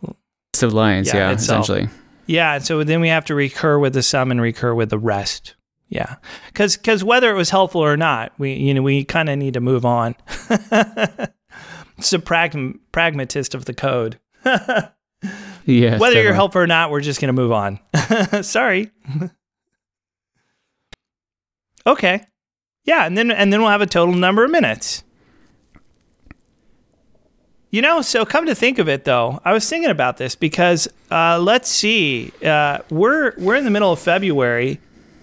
List 0.03 0.63
of 0.63 0.73
lines, 0.73 1.09
Yeah, 1.09 1.31
yeah, 1.31 1.31
essentially. 1.33 1.89
Yeah, 2.27 2.55
and 2.55 2.65
so 2.65 2.83
then 2.83 3.01
we 3.01 3.09
have 3.09 3.25
to 3.27 3.35
recur 3.35 3.79
with 3.79 3.93
the 3.93 4.03
sum 4.03 4.31
and 4.31 4.41
recur 4.41 4.75
with 4.75 4.91
the 4.91 4.99
rest. 4.99 5.55
Yeah. 5.89 6.17
Cuz 6.55 6.77
cuz 6.77 7.05
whether 7.05 7.31
it 7.31 7.35
was 7.35 7.51
helpful 7.51 7.81
or 7.83 7.97
not, 7.97 8.33
we 8.39 8.55
you 8.55 8.75
know, 8.75 8.83
we 8.83 9.05
kind 9.05 9.29
of 9.29 9.39
need 9.39 9.55
to 9.55 9.61
move 9.61 9.85
on. 9.85 10.15
it's 11.99 12.13
a 12.13 12.19
pragm- 12.19 12.81
pragmatist 12.93 13.55
of 13.55 13.65
the 13.67 13.75
code. 13.75 14.19
Yes. 15.69 16.01
Whether 16.01 16.23
you're 16.23 16.35
helpful 16.35 16.61
or 16.63 16.67
not, 16.69 16.93
we're 16.93 17.01
just 17.01 17.21
going 17.21 17.35
to 17.35 17.41
move 17.43 17.51
on. 17.51 17.81
Sorry. 18.43 18.93
Okay. 21.87 22.25
Yeah, 22.85 23.05
and 23.05 23.19
then 23.19 23.31
and 23.31 23.53
then 23.53 23.61
we'll 23.61 23.71
have 23.71 23.83
a 23.83 23.87
total 23.87 24.15
number 24.15 24.45
of 24.45 24.51
minutes. 24.51 25.03
You 27.71 27.83
know, 27.83 28.01
so 28.01 28.25
come 28.25 28.47
to 28.47 28.55
think 28.55 28.79
of 28.79 28.89
it, 28.89 29.05
though, 29.05 29.41
I 29.45 29.53
was 29.53 29.69
thinking 29.69 29.91
about 29.91 30.17
this 30.17 30.37
because 30.37 30.89
uh, 31.11 31.39
let's 31.39 31.69
see, 31.69 32.33
uh, 32.45 32.79
we're 32.91 33.35
we're 33.39 33.57
in 33.57 33.65
the 33.65 33.71
middle 33.71 33.93
of 33.93 33.99
February, 33.99 34.81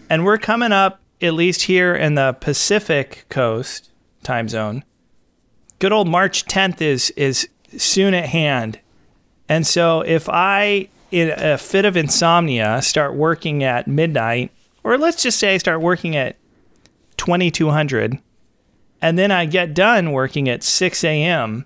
and 0.09 0.25
we're 0.25 0.37
coming 0.37 0.71
up 0.71 1.01
at 1.21 1.33
least 1.33 1.63
here 1.63 1.95
in 1.95 2.15
the 2.15 2.37
Pacific 2.39 3.25
Coast 3.29 3.89
time 4.23 4.49
zone. 4.49 4.83
Good 5.79 5.93
old 5.93 6.07
March 6.07 6.45
10th 6.45 6.81
is 6.81 7.09
is 7.11 7.47
soon 7.77 8.13
at 8.13 8.27
hand, 8.29 8.79
and 9.47 9.65
so 9.65 10.01
if 10.01 10.27
I, 10.29 10.89
in 11.11 11.31
a 11.35 11.57
fit 11.57 11.85
of 11.85 11.95
insomnia, 11.95 12.81
start 12.81 13.15
working 13.15 13.63
at 13.63 13.87
midnight, 13.87 14.51
or 14.83 14.97
let's 14.97 15.23
just 15.23 15.39
say 15.39 15.55
I 15.55 15.57
start 15.57 15.81
working 15.81 16.15
at 16.17 16.35
2200, 17.23 18.19
and 19.01 19.17
then 19.17 19.31
I 19.31 19.45
get 19.45 19.73
done 19.73 20.11
working 20.11 20.49
at 20.49 20.61
6 20.61 21.03
a.m., 21.05 21.65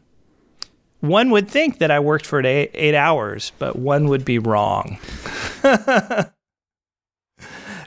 one 0.99 1.31
would 1.31 1.49
think 1.49 1.79
that 1.79 1.89
I 1.91 1.99
worked 1.99 2.25
for 2.25 2.45
eight, 2.45 2.71
eight 2.73 2.95
hours, 2.95 3.51
but 3.59 3.75
one 3.75 4.07
would 4.07 4.23
be 4.25 4.39
wrong. 4.39 4.99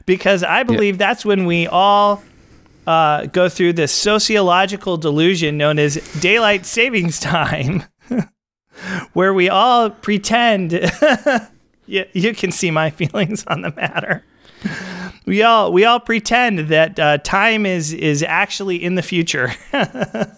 because 0.06 0.42
I 0.42 0.62
believe 0.62 0.98
that's 0.98 1.24
when 1.24 1.46
we 1.46 1.66
all 1.68 2.22
uh, 2.86 3.26
go 3.26 3.48
through 3.48 3.74
this 3.74 3.92
sociological 3.92 4.96
delusion 4.96 5.56
known 5.56 5.78
as 5.78 5.94
daylight 6.20 6.66
savings 6.66 7.20
time, 7.20 7.84
where 9.12 9.34
we 9.34 9.48
all 9.48 9.90
pretend. 9.90 10.72
you, 11.86 12.04
you 12.12 12.34
can 12.34 12.50
see 12.50 12.70
my 12.70 12.90
feelings 12.90 13.44
on 13.46 13.62
the 13.62 13.72
matter. 13.72 14.24
We 15.26 15.42
all 15.42 15.72
we 15.72 15.84
all 15.84 16.00
pretend 16.00 16.58
that 16.70 16.98
uh, 16.98 17.18
time 17.18 17.66
is 17.66 17.92
is 17.92 18.22
actually 18.22 18.82
in 18.82 18.94
the 18.96 19.02
future, 19.02 19.52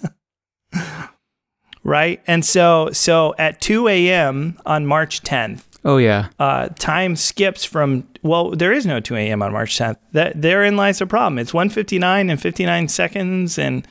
right? 1.85 2.23
And 2.27 2.45
so 2.45 2.91
so 2.93 3.35
at 3.39 3.61
two 3.61 3.89
a.m. 3.89 4.59
on 4.67 4.87
March 4.87 5.23
tenth, 5.23 5.67
Oh 5.85 5.97
yeah. 5.97 6.29
uh, 6.39 6.69
time 6.79 7.17
skips 7.17 7.65
from 7.65 8.07
well, 8.23 8.51
there 8.51 8.73
is 8.73 8.87
no 8.87 9.01
2 9.01 9.17
a.m. 9.17 9.43
on 9.43 9.53
March 9.53 9.77
10th. 9.77 9.97
That 10.13 10.41
therein 10.41 10.77
lies 10.77 11.01
the 11.01 11.07
problem. 11.07 11.41
It's 11.41 11.53
159 11.53 12.31
and 12.31 12.41
59 12.41 12.89
seconds, 12.89 13.59
and 13.59 13.87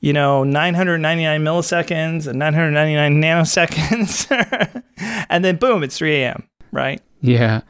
you 0.00 0.12
know 0.12 0.44
999 0.44 1.42
milliseconds 1.42 2.26
and 2.26 2.38
999 2.38 3.22
nanoseconds, 3.22 4.82
and 5.30 5.44
then 5.44 5.56
boom, 5.56 5.82
it's 5.82 5.96
3 5.98 6.22
a.m. 6.22 6.48
Right? 6.72 7.00
Yeah. 7.20 7.62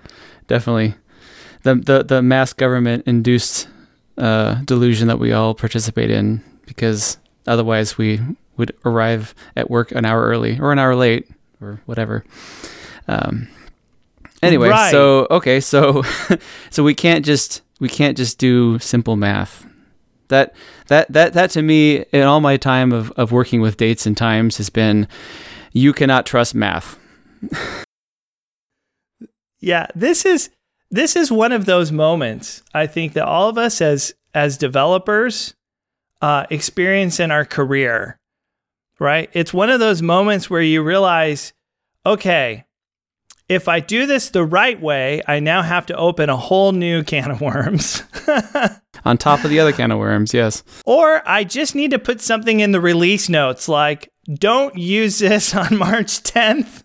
Definitely. 0.48 0.94
The 1.68 1.74
the 1.74 2.02
the 2.02 2.22
mass 2.22 2.54
government 2.54 3.06
induced 3.06 3.68
uh, 4.16 4.54
delusion 4.64 5.08
that 5.08 5.18
we 5.18 5.32
all 5.32 5.54
participate 5.54 6.10
in 6.10 6.42
because 6.64 7.18
otherwise 7.46 7.98
we 7.98 8.20
would 8.56 8.74
arrive 8.86 9.34
at 9.54 9.68
work 9.68 9.92
an 9.92 10.06
hour 10.06 10.22
early 10.24 10.58
or 10.58 10.72
an 10.72 10.78
hour 10.78 10.96
late 10.96 11.28
or 11.60 11.82
whatever. 11.84 12.24
Um, 13.06 13.48
anyway, 14.42 14.70
Right. 14.70 14.90
so 14.90 15.26
okay, 15.30 15.60
so 15.60 16.02
so 16.70 16.82
we 16.82 16.94
can't 16.94 17.22
just 17.22 17.60
we 17.80 17.90
can't 17.90 18.16
just 18.16 18.38
do 18.38 18.78
simple 18.78 19.16
math. 19.16 19.66
That 20.28 20.54
that 20.86 21.12
that 21.12 21.34
that 21.34 21.50
to 21.50 21.60
me 21.60 22.04
in 22.14 22.22
all 22.22 22.40
my 22.40 22.56
time 22.56 22.92
of, 22.92 23.10
of 23.18 23.30
working 23.30 23.60
with 23.60 23.76
dates 23.76 24.06
and 24.06 24.16
times 24.16 24.56
has 24.56 24.70
been 24.70 25.06
you 25.74 25.92
cannot 25.92 26.24
trust 26.24 26.54
math. 26.54 26.98
Yeah, 29.60 29.88
this 29.96 30.24
is 30.24 30.50
this 30.90 31.16
is 31.16 31.30
one 31.30 31.52
of 31.52 31.66
those 31.66 31.92
moments 31.92 32.62
I 32.74 32.86
think 32.86 33.12
that 33.14 33.26
all 33.26 33.48
of 33.48 33.58
us 33.58 33.80
as 33.80 34.14
as 34.34 34.56
developers 34.56 35.54
uh, 36.20 36.46
experience 36.50 37.20
in 37.20 37.30
our 37.30 37.44
career. 37.44 38.18
Right? 39.00 39.30
It's 39.32 39.54
one 39.54 39.70
of 39.70 39.78
those 39.78 40.02
moments 40.02 40.50
where 40.50 40.62
you 40.62 40.82
realize, 40.82 41.52
okay, 42.04 42.64
if 43.48 43.68
I 43.68 43.80
do 43.80 44.06
this 44.06 44.30
the 44.30 44.44
right 44.44 44.80
way, 44.80 45.22
I 45.26 45.40
now 45.40 45.62
have 45.62 45.86
to 45.86 45.96
open 45.96 46.28
a 46.28 46.36
whole 46.36 46.72
new 46.72 47.02
can 47.02 47.30
of 47.30 47.40
worms. 47.40 48.02
On 49.04 49.16
top 49.16 49.44
of 49.44 49.50
the 49.50 49.60
other 49.60 49.72
can 49.72 49.92
of 49.92 49.98
worms, 49.98 50.34
yes. 50.34 50.64
or 50.84 51.22
I 51.26 51.44
just 51.44 51.74
need 51.74 51.92
to 51.92 51.98
put 51.98 52.20
something 52.20 52.60
in 52.60 52.72
the 52.72 52.80
release 52.80 53.28
notes 53.28 53.68
like 53.68 54.12
don't 54.34 54.76
use 54.76 55.18
this 55.18 55.54
on 55.54 55.78
March 55.78 56.22
10th. 56.22 56.82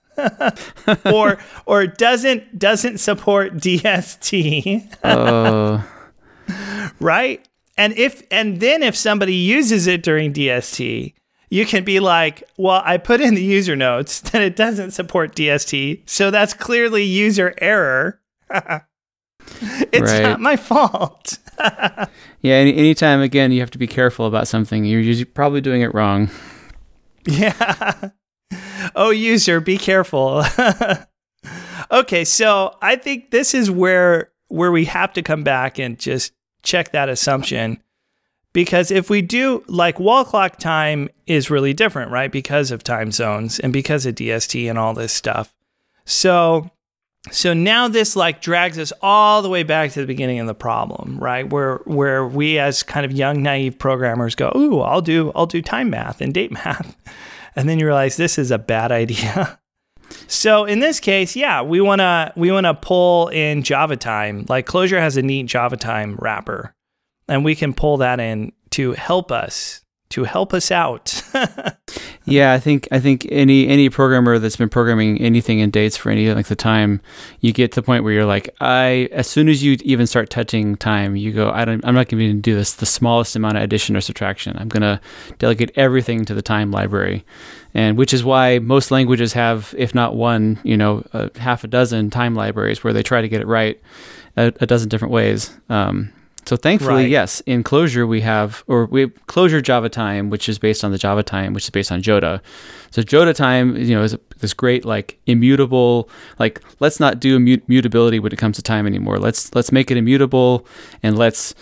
Or 1.05 1.37
or 1.65 1.87
doesn't 1.87 2.57
doesn't 2.59 2.99
support 2.99 3.55
DST. 3.55 4.95
Oh, 5.03 5.83
right? 6.99 7.47
And 7.77 7.93
if 7.97 8.23
and 8.31 8.59
then 8.59 8.83
if 8.83 8.95
somebody 8.95 9.33
uses 9.33 9.87
it 9.87 10.03
during 10.03 10.33
DST, 10.33 11.13
you 11.49 11.65
can 11.65 11.83
be 11.83 11.99
like, 11.99 12.43
"Well, 12.57 12.81
I 12.85 12.97
put 12.97 13.21
in 13.21 13.33
the 13.35 13.43
user 13.43 13.75
notes 13.75 14.19
that 14.21 14.41
it 14.41 14.55
doesn't 14.55 14.91
support 14.91 15.35
DST, 15.35 16.01
so 16.05 16.29
that's 16.31 16.53
clearly 16.53 17.03
user 17.03 17.53
error." 17.59 18.19
it's 19.91 20.11
Right. 20.11 20.21
not 20.21 20.39
my 20.39 20.55
fault. 20.55 21.39
yeah. 21.59 22.07
Any, 22.43 22.75
anytime 22.75 23.21
again, 23.21 23.51
you 23.51 23.59
have 23.61 23.71
to 23.71 23.77
be 23.79 23.87
careful 23.87 24.25
about 24.27 24.47
something. 24.47 24.85
You're 24.85 25.25
probably 25.25 25.61
doing 25.61 25.81
it 25.81 25.93
wrong. 25.93 26.29
yeah. 27.25 28.09
oh, 28.95 29.09
user, 29.09 29.59
be 29.59 29.77
careful. 29.77 30.43
okay, 31.91 32.25
so 32.25 32.75
I 32.81 32.95
think 32.95 33.31
this 33.31 33.53
is 33.53 33.69
where 33.69 34.31
where 34.47 34.71
we 34.71 34.85
have 34.85 35.13
to 35.13 35.21
come 35.21 35.43
back 35.43 35.79
and 35.79 35.97
just 35.97 36.31
check 36.61 36.91
that 36.91 37.09
assumption. 37.09 37.81
Because 38.53 38.91
if 38.91 39.09
we 39.09 39.23
do, 39.23 39.63
like 39.67 39.99
wall 39.99 40.23
clock 40.23 40.59
time 40.59 41.09
is 41.25 41.49
really 41.49 41.73
different, 41.73 42.11
right? 42.11 42.31
Because 42.31 42.69
of 42.69 42.83
time 42.83 43.11
zones 43.11 43.59
and 43.59 43.73
because 43.73 44.05
of 44.05 44.13
DST 44.13 44.69
and 44.69 44.77
all 44.77 44.93
this 44.93 45.11
stuff. 45.11 45.55
So, 46.05 46.69
so 47.31 47.53
now 47.55 47.87
this 47.87 48.15
like 48.15 48.41
drags 48.41 48.77
us 48.77 48.93
all 49.01 49.41
the 49.41 49.49
way 49.49 49.63
back 49.63 49.91
to 49.93 50.01
the 50.01 50.05
beginning 50.05 50.39
of 50.39 50.45
the 50.45 50.53
problem, 50.53 51.17
right? 51.17 51.49
Where 51.49 51.77
where 51.85 52.27
we 52.27 52.59
as 52.59 52.83
kind 52.83 53.05
of 53.05 53.11
young 53.11 53.41
naive 53.41 53.79
programmers 53.79 54.35
go, 54.35 54.51
"Ooh, 54.55 54.81
I'll 54.81 55.01
do 55.01 55.31
I'll 55.33 55.47
do 55.47 55.61
time 55.61 55.89
math 55.89 56.21
and 56.21 56.33
date 56.33 56.51
math." 56.51 56.95
And 57.55 57.69
then 57.69 57.79
you 57.79 57.85
realize 57.85 58.17
this 58.17 58.37
is 58.37 58.51
a 58.51 58.57
bad 58.57 58.91
idea. 58.91 59.59
So 60.27 60.65
in 60.65 60.79
this 60.79 60.99
case, 60.99 61.35
yeah, 61.35 61.63
we 61.63 61.81
wanna 61.81 62.33
we 62.35 62.51
wanna 62.51 62.75
pull 62.75 63.29
in 63.29 63.63
Java 63.63 63.97
time. 63.97 64.45
Like 64.47 64.67
Clojure 64.67 64.99
has 64.99 65.17
a 65.17 65.23
neat 65.23 65.47
Java 65.47 65.75
time 65.75 66.17
wrapper, 66.19 66.75
and 67.27 67.43
we 67.43 67.55
can 67.55 67.73
pull 67.73 67.97
that 67.97 68.19
in 68.19 68.51
to 68.71 68.91
help 68.91 69.31
us 69.31 69.83
to 70.09 70.23
help 70.23 70.53
us 70.53 70.69
out. 70.69 71.23
yeah, 72.25 72.53
I 72.53 72.59
think 72.59 72.87
I 72.91 72.99
think 72.99 73.27
any 73.29 73.67
any 73.67 73.89
programmer 73.89 74.39
that's 74.39 74.55
been 74.55 74.69
programming 74.69 75.19
anything 75.19 75.59
in 75.59 75.71
dates 75.71 75.97
for 75.97 76.09
any 76.09 76.31
length 76.33 76.51
of 76.51 76.57
time, 76.57 77.01
you 77.41 77.51
get 77.51 77.71
to 77.73 77.81
the 77.81 77.85
point 77.85 78.03
where 78.03 78.13
you're 78.13 78.25
like, 78.25 78.49
I 78.61 79.09
as 79.11 79.27
soon 79.27 79.49
as 79.49 79.63
you 79.63 79.77
even 79.83 80.07
start 80.07 80.29
touching 80.29 80.77
time, 80.77 81.15
you 81.15 81.33
go, 81.33 81.51
I 81.51 81.65
don't 81.65 81.85
I'm 81.85 81.95
not 81.95 82.07
going 82.07 82.19
to 82.19 82.33
do 82.33 82.55
this 82.55 82.73
the 82.73 82.85
smallest 82.85 83.35
amount 83.35 83.57
of 83.57 83.63
addition 83.63 83.97
or 83.97 84.01
subtraction. 84.01 84.55
I'm 84.57 84.69
going 84.69 84.81
to 84.83 85.01
delegate 85.37 85.71
everything 85.75 86.23
to 86.25 86.33
the 86.33 86.41
time 86.41 86.71
library. 86.71 87.25
And 87.73 87.97
which 87.97 88.13
is 88.13 88.23
why 88.23 88.59
most 88.59 88.91
languages 88.91 89.33
have, 89.33 89.73
if 89.77 89.95
not 89.95 90.15
one, 90.15 90.59
you 90.63 90.77
know, 90.77 91.03
a 91.11 91.37
half 91.39 91.63
a 91.63 91.67
dozen 91.67 92.09
time 92.09 92.35
libraries 92.35 92.83
where 92.83 92.93
they 92.93 93.03
try 93.03 93.21
to 93.21 93.27
get 93.27 93.41
it 93.41 93.47
right 93.47 93.81
a, 94.37 94.53
a 94.61 94.65
dozen 94.65 94.89
different 94.89 95.11
ways. 95.11 95.51
Um, 95.69 96.13
so 96.45 96.57
thankfully, 96.57 97.03
right. 97.03 97.09
yes, 97.09 97.41
in 97.41 97.63
Clojure 97.63 98.07
we 98.07 98.21
have, 98.21 98.63
or 98.67 98.85
we 98.85 99.01
have 99.01 99.13
Clojure 99.27 99.63
Java 99.63 99.89
Time, 99.89 100.29
which 100.29 100.49
is 100.49 100.59
based 100.59 100.83
on 100.83 100.91
the 100.91 100.97
Java 100.97 101.23
Time, 101.23 101.53
which 101.53 101.63
is 101.63 101.69
based 101.69 101.91
on 101.91 102.01
Joda. 102.01 102.41
So 102.91 103.01
Joda 103.01 103.33
Time, 103.33 103.77
you 103.77 103.95
know, 103.95 104.03
is 104.03 104.13
a, 104.13 104.19
this 104.39 104.53
great 104.53 104.83
like 104.83 105.19
immutable, 105.25 106.09
like 106.39 106.61
let's 106.79 106.99
not 106.99 107.19
do 107.19 107.39
mutability 107.39 108.19
when 108.19 108.31
it 108.33 108.37
comes 108.37 108.57
to 108.57 108.61
time 108.61 108.85
anymore. 108.85 109.19
Let's 109.19 109.55
let's 109.55 109.71
make 109.71 109.89
it 109.89 109.97
immutable, 109.97 110.67
and 111.01 111.17
let's 111.17 111.55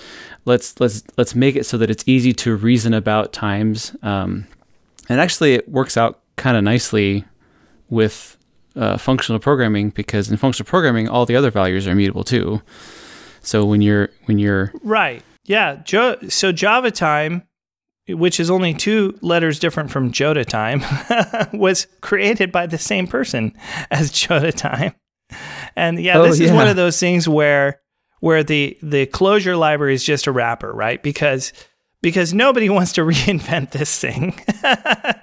let's 0.45 0.79
let's 0.79 1.03
let's 1.17 1.35
make 1.35 1.55
it 1.55 1.65
so 1.65 1.77
that 1.77 1.89
it's 1.89 2.03
easy 2.07 2.33
to 2.33 2.55
reason 2.55 2.93
about 2.93 3.33
times. 3.33 3.95
Um, 4.01 4.47
and 5.09 5.21
actually, 5.21 5.53
it 5.53 5.69
works 5.69 5.95
out 5.95 6.21
kind 6.37 6.57
of 6.57 6.63
nicely 6.63 7.25
with 7.89 8.37
uh, 8.75 8.97
functional 8.97 9.39
programming 9.39 9.91
because 9.91 10.31
in 10.31 10.37
functional 10.37 10.67
programming, 10.67 11.07
all 11.07 11.25
the 11.25 11.35
other 11.35 11.51
values 11.51 11.87
are 11.87 11.91
immutable 11.91 12.23
too. 12.23 12.61
So 13.41 13.65
when 13.65 13.81
you're 13.81 14.09
when 14.25 14.39
you're 14.39 14.71
right, 14.83 15.23
yeah. 15.45 15.75
Jo- 15.83 16.17
so 16.29 16.51
Java 16.51 16.91
time, 16.91 17.43
which 18.07 18.39
is 18.39 18.49
only 18.49 18.73
two 18.73 19.17
letters 19.21 19.59
different 19.59 19.91
from 19.91 20.11
Joda 20.11 20.45
time, 20.45 20.81
was 21.57 21.87
created 22.01 22.51
by 22.51 22.67
the 22.67 22.77
same 22.77 23.07
person 23.07 23.53
as 23.89 24.11
Joda 24.11 24.53
time. 24.53 24.93
And 25.75 26.01
yeah, 26.01 26.17
oh, 26.17 26.23
this 26.23 26.39
is 26.39 26.51
one 26.51 26.67
of 26.67 26.75
those 26.75 26.99
things 26.99 27.27
where 27.27 27.81
where 28.19 28.43
the 28.43 28.77
the 28.81 29.07
Clojure 29.07 29.57
library 29.57 29.93
is 29.93 30.03
just 30.03 30.27
a 30.27 30.31
wrapper, 30.31 30.71
right? 30.71 31.01
Because 31.01 31.53
because 32.01 32.33
nobody 32.33 32.69
wants 32.77 32.93
to 32.93 33.01
reinvent 33.01 33.71
this 33.71 33.97
thing. 33.99 34.39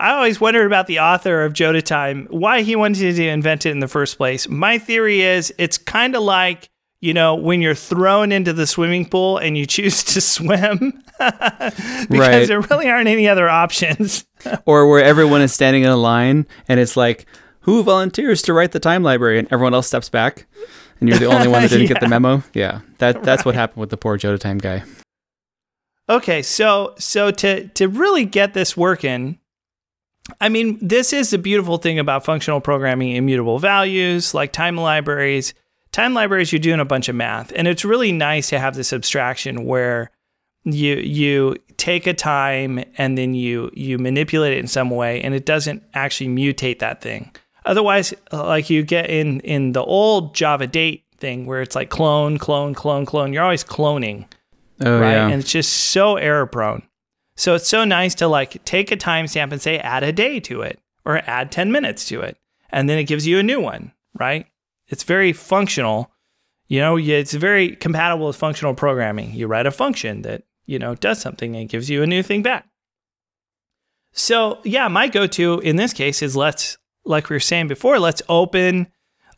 I 0.00 0.12
always 0.12 0.40
wondered 0.40 0.66
about 0.66 0.86
the 0.86 1.00
author 1.00 1.44
of 1.44 1.54
Joda 1.54 1.82
Time, 1.82 2.28
why 2.30 2.62
he 2.62 2.76
wanted 2.76 3.16
to 3.16 3.28
invent 3.28 3.66
it 3.66 3.70
in 3.70 3.80
the 3.80 3.88
first 3.88 4.16
place. 4.16 4.48
My 4.48 4.78
theory 4.78 5.22
is 5.22 5.52
it's 5.58 5.78
kind 5.78 6.14
of 6.14 6.22
like 6.22 6.68
you 7.00 7.14
know, 7.14 7.34
when 7.34 7.62
you're 7.62 7.74
thrown 7.74 8.32
into 8.32 8.52
the 8.52 8.66
swimming 8.66 9.06
pool 9.06 9.38
and 9.38 9.56
you 9.56 9.66
choose 9.66 10.02
to 10.02 10.20
swim 10.20 11.02
because 11.18 12.10
right. 12.10 12.48
there 12.48 12.60
really 12.60 12.88
aren't 12.88 13.08
any 13.08 13.28
other 13.28 13.48
options. 13.48 14.26
or 14.66 14.88
where 14.88 15.02
everyone 15.02 15.42
is 15.42 15.52
standing 15.52 15.82
in 15.82 15.90
a 15.90 15.96
line 15.96 16.46
and 16.68 16.80
it's 16.80 16.96
like, 16.96 17.26
who 17.60 17.82
volunteers 17.82 18.42
to 18.42 18.52
write 18.52 18.72
the 18.72 18.80
time 18.80 19.02
library? 19.02 19.38
And 19.38 19.48
everyone 19.52 19.74
else 19.74 19.86
steps 19.86 20.08
back 20.08 20.46
and 21.00 21.08
you're 21.08 21.18
the 21.18 21.26
only 21.26 21.48
one 21.48 21.62
that 21.62 21.68
didn't 21.68 21.82
yeah. 21.82 21.94
get 21.94 22.00
the 22.00 22.08
memo. 22.08 22.42
Yeah. 22.54 22.80
That 22.98 23.22
that's 23.22 23.40
right. 23.40 23.46
what 23.46 23.54
happened 23.54 23.80
with 23.80 23.90
the 23.90 23.96
poor 23.96 24.18
Joda 24.18 24.38
time 24.38 24.58
guy. 24.58 24.84
Okay, 26.08 26.40
so 26.40 26.94
so 26.98 27.30
to 27.30 27.68
to 27.68 27.88
really 27.88 28.24
get 28.24 28.54
this 28.54 28.76
working, 28.76 29.38
I 30.40 30.48
mean, 30.48 30.78
this 30.80 31.12
is 31.12 31.30
the 31.30 31.38
beautiful 31.38 31.76
thing 31.76 31.98
about 31.98 32.24
functional 32.24 32.60
programming 32.60 33.14
immutable 33.16 33.58
values 33.58 34.32
like 34.32 34.52
time 34.52 34.76
libraries 34.76 35.52
time 35.98 36.14
libraries 36.14 36.52
you're 36.52 36.60
doing 36.60 36.78
a 36.78 36.84
bunch 36.84 37.08
of 37.08 37.16
math 37.16 37.52
and 37.56 37.66
it's 37.66 37.84
really 37.84 38.12
nice 38.12 38.48
to 38.48 38.58
have 38.58 38.76
this 38.76 38.92
abstraction 38.92 39.64
where 39.64 40.12
you 40.64 40.94
you 40.96 41.56
take 41.76 42.06
a 42.06 42.14
time 42.14 42.84
and 42.96 43.18
then 43.18 43.34
you 43.34 43.68
you 43.74 43.98
manipulate 43.98 44.52
it 44.52 44.58
in 44.58 44.68
some 44.68 44.90
way 44.90 45.20
and 45.22 45.34
it 45.34 45.44
doesn't 45.44 45.82
actually 45.94 46.28
mutate 46.28 46.78
that 46.78 47.00
thing. 47.00 47.32
Otherwise 47.64 48.14
like 48.30 48.70
you 48.70 48.84
get 48.84 49.10
in 49.10 49.40
in 49.40 49.72
the 49.72 49.82
old 49.82 50.36
java 50.36 50.68
date 50.68 51.04
thing 51.16 51.46
where 51.46 51.62
it's 51.62 51.74
like 51.74 51.90
clone 51.90 52.38
clone 52.38 52.74
clone 52.74 53.04
clone 53.04 53.32
you're 53.32 53.42
always 53.42 53.64
cloning. 53.64 54.26
Oh, 54.80 55.00
right? 55.00 55.12
yeah. 55.12 55.28
and 55.28 55.40
it's 55.42 55.50
just 55.50 55.72
so 55.72 56.14
error 56.16 56.46
prone. 56.46 56.82
So 57.36 57.56
it's 57.56 57.68
so 57.68 57.84
nice 57.84 58.14
to 58.16 58.28
like 58.28 58.64
take 58.64 58.92
a 58.92 58.96
timestamp 58.96 59.50
and 59.50 59.60
say 59.60 59.78
add 59.78 60.04
a 60.04 60.12
day 60.12 60.38
to 60.40 60.62
it 60.62 60.78
or 61.04 61.18
add 61.28 61.50
10 61.50 61.72
minutes 61.72 62.04
to 62.06 62.20
it 62.20 62.36
and 62.70 62.88
then 62.88 62.98
it 62.98 63.04
gives 63.04 63.26
you 63.26 63.40
a 63.40 63.42
new 63.42 63.60
one 63.60 63.90
right 64.14 64.46
it's 64.88 65.04
very 65.04 65.32
functional. 65.32 66.10
You 66.66 66.80
know, 66.80 66.98
it's 66.98 67.32
very 67.32 67.76
compatible 67.76 68.26
with 68.26 68.36
functional 68.36 68.74
programming. 68.74 69.32
You 69.32 69.46
write 69.46 69.66
a 69.66 69.70
function 69.70 70.22
that, 70.22 70.42
you 70.66 70.78
know, 70.78 70.94
does 70.94 71.20
something 71.20 71.56
and 71.56 71.68
gives 71.68 71.88
you 71.88 72.02
a 72.02 72.06
new 72.06 72.22
thing 72.22 72.42
back. 72.42 72.66
So, 74.12 74.60
yeah, 74.64 74.88
my 74.88 75.08
go-to 75.08 75.60
in 75.60 75.76
this 75.76 75.92
case 75.92 76.22
is 76.22 76.36
let's 76.36 76.76
like 77.04 77.30
we 77.30 77.36
were 77.36 77.40
saying 77.40 77.68
before, 77.68 77.98
let's 77.98 78.22
open 78.28 78.88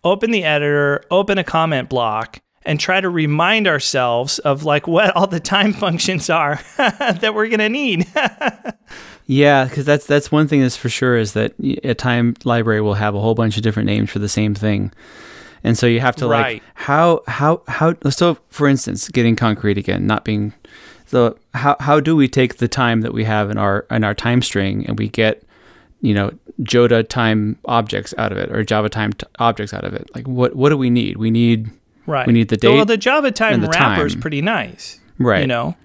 open 0.02 0.30
the 0.30 0.44
editor, 0.44 1.04
open 1.10 1.38
a 1.38 1.44
comment 1.44 1.88
block 1.88 2.40
and 2.62 2.78
try 2.78 3.00
to 3.00 3.08
remind 3.08 3.66
ourselves 3.66 4.38
of 4.40 4.64
like 4.64 4.86
what 4.86 5.14
all 5.16 5.26
the 5.26 5.40
time 5.40 5.72
functions 5.84 6.30
are 6.30 6.60
that 6.76 7.32
we're 7.34 7.48
going 7.48 7.60
to 7.60 7.68
need. 7.68 8.06
Yeah, 9.30 9.68
cuz 9.68 9.84
that's 9.84 10.06
that's 10.06 10.32
one 10.32 10.48
thing 10.48 10.60
that's 10.60 10.76
for 10.76 10.88
sure 10.88 11.16
is 11.16 11.34
that 11.34 11.52
a 11.84 11.94
time 11.94 12.34
library 12.44 12.80
will 12.80 12.94
have 12.94 13.14
a 13.14 13.20
whole 13.20 13.36
bunch 13.36 13.56
of 13.56 13.62
different 13.62 13.86
names 13.86 14.10
for 14.10 14.18
the 14.18 14.28
same 14.28 14.56
thing. 14.56 14.90
And 15.62 15.78
so 15.78 15.86
you 15.86 16.00
have 16.00 16.16
to 16.16 16.26
right. 16.26 16.54
like 16.54 16.62
how 16.74 17.22
how 17.28 17.62
how 17.68 17.94
so 18.10 18.38
for 18.48 18.66
instance, 18.66 19.08
getting 19.08 19.36
concrete 19.36 19.78
again, 19.78 20.04
not 20.04 20.24
being 20.24 20.52
so 21.06 21.38
how 21.54 21.76
how 21.78 22.00
do 22.00 22.16
we 22.16 22.26
take 22.26 22.56
the 22.56 22.66
time 22.66 23.02
that 23.02 23.14
we 23.14 23.22
have 23.22 23.52
in 23.52 23.56
our 23.56 23.86
in 23.88 24.02
our 24.02 24.14
time 24.14 24.42
string 24.42 24.84
and 24.88 24.98
we 24.98 25.08
get 25.08 25.44
you 26.00 26.12
know 26.12 26.32
Joda 26.62 27.06
time 27.08 27.56
objects 27.66 28.12
out 28.18 28.32
of 28.32 28.38
it 28.38 28.50
or 28.50 28.64
Java 28.64 28.88
time 28.88 29.12
t- 29.12 29.28
objects 29.38 29.72
out 29.72 29.84
of 29.84 29.94
it? 29.94 30.10
Like 30.12 30.26
what 30.26 30.56
what 30.56 30.70
do 30.70 30.76
we 30.76 30.90
need? 30.90 31.18
We 31.18 31.30
need 31.30 31.70
right. 32.04 32.26
We 32.26 32.32
need 32.32 32.48
the 32.48 32.56
date. 32.56 32.74
Well, 32.74 32.84
the 32.84 32.96
Java 32.96 33.30
time 33.30 33.64
wrapper 33.64 34.06
is 34.06 34.16
pretty 34.16 34.42
nice, 34.42 34.98
right? 35.20 35.42
You 35.42 35.46
know, 35.46 35.76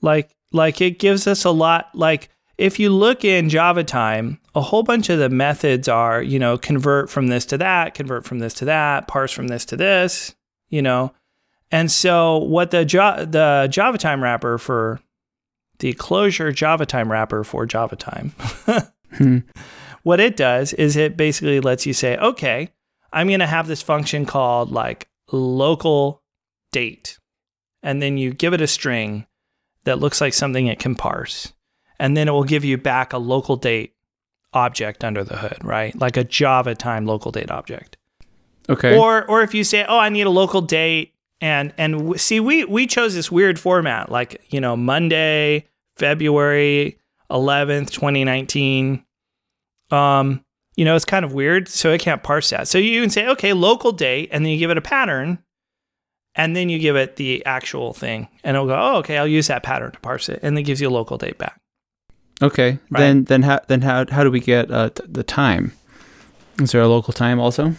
like 0.00 0.30
like 0.50 0.80
it 0.80 0.98
gives 0.98 1.28
us 1.28 1.44
a 1.44 1.50
lot. 1.52 1.90
Like 1.94 2.28
if 2.62 2.78
you 2.78 2.90
look 2.90 3.24
in 3.24 3.48
Java 3.48 3.82
time, 3.82 4.38
a 4.54 4.60
whole 4.60 4.84
bunch 4.84 5.10
of 5.10 5.18
the 5.18 5.28
methods 5.28 5.88
are, 5.88 6.22
you 6.22 6.38
know, 6.38 6.56
convert 6.56 7.10
from 7.10 7.26
this 7.26 7.44
to 7.46 7.58
that, 7.58 7.94
convert 7.94 8.24
from 8.24 8.38
this 8.38 8.54
to 8.54 8.64
that, 8.66 9.08
parse 9.08 9.32
from 9.32 9.48
this 9.48 9.64
to 9.64 9.76
this, 9.76 10.36
you 10.68 10.80
know. 10.80 11.12
And 11.72 11.90
so 11.90 12.38
what 12.38 12.70
the 12.70 12.84
jo- 12.84 13.24
the 13.24 13.66
Java 13.68 13.98
time 13.98 14.22
wrapper 14.22 14.58
for 14.58 15.00
the 15.80 15.92
Clojure 15.94 16.54
Java 16.54 16.86
time 16.86 17.10
wrapper 17.10 17.42
for 17.42 17.66
Java 17.66 17.96
time, 17.96 18.28
hmm. 19.16 19.38
what 20.04 20.20
it 20.20 20.36
does 20.36 20.72
is 20.74 20.96
it 20.96 21.16
basically 21.16 21.58
lets 21.58 21.84
you 21.84 21.92
say, 21.92 22.16
okay, 22.18 22.68
I'm 23.12 23.26
going 23.26 23.40
to 23.40 23.46
have 23.46 23.66
this 23.66 23.82
function 23.82 24.24
called 24.24 24.70
like 24.70 25.08
local 25.32 26.22
date. 26.70 27.18
And 27.82 28.00
then 28.00 28.18
you 28.18 28.32
give 28.32 28.54
it 28.54 28.60
a 28.60 28.68
string 28.68 29.26
that 29.82 29.98
looks 29.98 30.20
like 30.20 30.32
something 30.32 30.68
it 30.68 30.78
can 30.78 30.94
parse. 30.94 31.52
And 32.02 32.16
then 32.16 32.26
it 32.26 32.32
will 32.32 32.42
give 32.42 32.64
you 32.64 32.78
back 32.78 33.12
a 33.12 33.18
local 33.18 33.54
date 33.54 33.94
object 34.52 35.04
under 35.04 35.22
the 35.22 35.36
hood, 35.36 35.58
right? 35.62 35.94
Like 35.94 36.16
a 36.16 36.24
Java 36.24 36.74
time 36.74 37.06
local 37.06 37.30
date 37.30 37.48
object. 37.48 37.96
Okay. 38.68 38.98
Or 38.98 39.24
or 39.26 39.42
if 39.42 39.54
you 39.54 39.62
say, 39.62 39.84
"Oh, 39.88 40.00
I 40.00 40.08
need 40.08 40.26
a 40.26 40.30
local 40.30 40.62
date," 40.62 41.14
and 41.40 41.72
and 41.78 42.20
see, 42.20 42.40
we 42.40 42.64
we 42.64 42.88
chose 42.88 43.14
this 43.14 43.30
weird 43.30 43.56
format, 43.56 44.10
like 44.10 44.42
you 44.50 44.60
know 44.60 44.76
Monday, 44.76 45.68
February 45.96 46.98
eleventh, 47.30 47.92
twenty 47.92 48.24
nineteen. 48.24 49.04
Um, 49.92 50.44
you 50.74 50.84
know, 50.84 50.96
it's 50.96 51.04
kind 51.04 51.24
of 51.24 51.32
weird, 51.32 51.68
so 51.68 51.92
it 51.92 52.00
can't 52.00 52.24
parse 52.24 52.50
that. 52.50 52.66
So 52.66 52.78
you 52.78 53.00
can 53.00 53.10
say, 53.10 53.28
"Okay, 53.28 53.52
local 53.52 53.92
date," 53.92 54.28
and 54.32 54.44
then 54.44 54.50
you 54.50 54.58
give 54.58 54.70
it 54.70 54.76
a 54.76 54.82
pattern, 54.82 55.38
and 56.34 56.56
then 56.56 56.68
you 56.68 56.80
give 56.80 56.96
it 56.96 57.14
the 57.14 57.46
actual 57.46 57.92
thing, 57.92 58.26
and 58.42 58.56
it'll 58.56 58.66
go, 58.66 58.76
"Oh, 58.76 58.96
okay, 58.98 59.18
I'll 59.18 59.28
use 59.28 59.46
that 59.46 59.62
pattern 59.62 59.92
to 59.92 60.00
parse 60.00 60.28
it," 60.28 60.40
and 60.42 60.56
then 60.56 60.64
gives 60.64 60.80
you 60.80 60.88
a 60.88 60.90
local 60.90 61.16
date 61.16 61.38
back. 61.38 61.60
Okay. 62.42 62.78
Right. 62.90 63.00
Then 63.00 63.24
then 63.24 63.42
how 63.42 63.60
then 63.68 63.82
how 63.82 64.04
how 64.10 64.24
do 64.24 64.30
we 64.30 64.40
get 64.40 64.70
uh, 64.70 64.90
t- 64.90 65.04
the 65.08 65.22
time? 65.22 65.72
Is 66.60 66.72
there 66.72 66.82
a 66.82 66.88
local 66.88 67.12
time 67.12 67.38
also? 67.38 67.74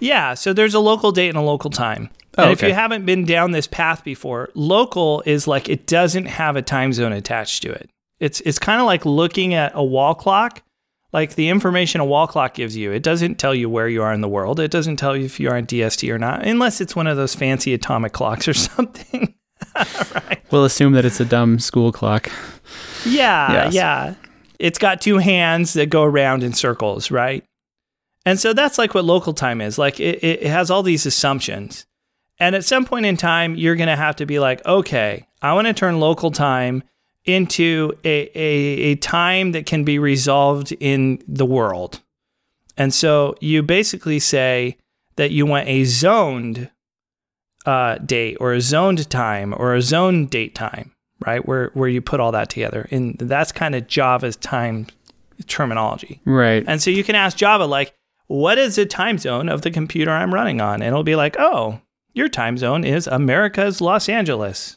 Yeah, 0.00 0.34
so 0.34 0.52
there's 0.52 0.74
a 0.74 0.80
local 0.80 1.12
date 1.12 1.28
and 1.28 1.38
a 1.38 1.42
local 1.42 1.70
time. 1.70 2.10
Oh, 2.36 2.44
and 2.44 2.52
if 2.52 2.62
you 2.62 2.72
haven't 2.72 3.04
been 3.04 3.24
down 3.24 3.50
this 3.50 3.66
path 3.66 4.04
before, 4.04 4.50
local 4.54 5.22
is 5.26 5.48
like 5.48 5.68
it 5.68 5.86
doesn't 5.86 6.26
have 6.26 6.54
a 6.54 6.62
time 6.62 6.92
zone 6.92 7.12
attached 7.12 7.62
to 7.62 7.72
it. 7.72 7.90
It's 8.20 8.40
it's 8.42 8.58
kind 8.58 8.80
of 8.80 8.86
like 8.86 9.04
looking 9.04 9.54
at 9.54 9.72
a 9.74 9.82
wall 9.82 10.14
clock, 10.14 10.62
like 11.12 11.34
the 11.34 11.48
information 11.48 12.00
a 12.00 12.04
wall 12.04 12.26
clock 12.28 12.54
gives 12.54 12.76
you. 12.76 12.92
It 12.92 13.02
doesn't 13.02 13.36
tell 13.38 13.54
you 13.54 13.68
where 13.68 13.88
you 13.88 14.02
are 14.02 14.12
in 14.12 14.20
the 14.20 14.28
world. 14.28 14.60
It 14.60 14.70
doesn't 14.70 14.96
tell 14.96 15.16
you 15.16 15.24
if 15.24 15.40
you're 15.40 15.56
on 15.56 15.66
DST 15.66 16.08
or 16.12 16.18
not, 16.18 16.46
unless 16.46 16.80
it's 16.80 16.94
one 16.94 17.06
of 17.08 17.16
those 17.16 17.34
fancy 17.34 17.74
atomic 17.74 18.12
clocks 18.12 18.46
or 18.46 18.54
something. 18.54 19.34
right. 20.14 20.40
We'll 20.50 20.64
assume 20.64 20.92
that 20.92 21.04
it's 21.04 21.20
a 21.20 21.24
dumb 21.24 21.58
school 21.58 21.90
clock. 21.92 22.30
Yeah, 23.08 23.52
Yes. 23.52 23.74
yeah. 23.74 24.14
It's 24.58 24.78
got 24.78 25.00
two 25.00 25.18
hands 25.18 25.74
that 25.74 25.88
go 25.88 26.02
around 26.02 26.42
in 26.42 26.52
circles, 26.52 27.10
right? 27.10 27.44
And 28.26 28.38
so 28.40 28.52
that's 28.52 28.76
like 28.76 28.92
what 28.94 29.04
local 29.04 29.32
time 29.32 29.60
is. 29.60 29.78
Like 29.78 30.00
it, 30.00 30.22
it 30.22 30.42
has 30.46 30.70
all 30.70 30.82
these 30.82 31.06
assumptions. 31.06 31.86
And 32.40 32.54
at 32.54 32.64
some 32.64 32.84
point 32.84 33.06
in 33.06 33.16
time, 33.16 33.54
you're 33.54 33.76
going 33.76 33.88
to 33.88 33.96
have 33.96 34.16
to 34.16 34.26
be 34.26 34.38
like, 34.38 34.64
okay, 34.66 35.26
I 35.42 35.52
want 35.54 35.66
to 35.68 35.72
turn 35.74 36.00
local 36.00 36.30
time 36.30 36.82
into 37.24 37.92
a, 38.04 38.30
a, 38.34 38.92
a 38.92 38.94
time 38.96 39.52
that 39.52 39.66
can 39.66 39.84
be 39.84 39.98
resolved 39.98 40.72
in 40.80 41.22
the 41.28 41.46
world. 41.46 42.00
And 42.76 42.92
so 42.94 43.34
you 43.40 43.62
basically 43.62 44.18
say 44.18 44.76
that 45.16 45.30
you 45.30 45.46
want 45.46 45.68
a 45.68 45.84
zoned 45.84 46.70
uh, 47.66 47.96
date 47.98 48.36
or 48.40 48.52
a 48.54 48.60
zoned 48.60 49.08
time 49.10 49.52
or 49.56 49.74
a 49.74 49.82
zone 49.82 50.26
date 50.26 50.54
time, 50.54 50.92
right? 51.24 51.46
Where 51.46 51.70
where 51.74 51.88
you 51.88 52.00
put 52.00 52.20
all 52.20 52.32
that 52.32 52.50
together, 52.50 52.88
and 52.90 53.16
that's 53.18 53.52
kind 53.52 53.74
of 53.74 53.86
Java's 53.86 54.36
time 54.36 54.86
terminology. 55.46 56.20
Right. 56.24 56.64
And 56.66 56.82
so 56.82 56.90
you 56.90 57.04
can 57.04 57.14
ask 57.14 57.36
Java 57.36 57.66
like, 57.66 57.94
what 58.26 58.58
is 58.58 58.76
the 58.76 58.86
time 58.86 59.18
zone 59.18 59.48
of 59.48 59.62
the 59.62 59.70
computer 59.70 60.10
I'm 60.10 60.34
running 60.34 60.60
on? 60.60 60.82
And 60.82 60.88
it'll 60.88 61.04
be 61.04 61.16
like, 61.16 61.36
oh, 61.38 61.80
your 62.12 62.28
time 62.28 62.58
zone 62.58 62.84
is 62.84 63.06
America's 63.06 63.80
Los 63.80 64.08
Angeles. 64.08 64.76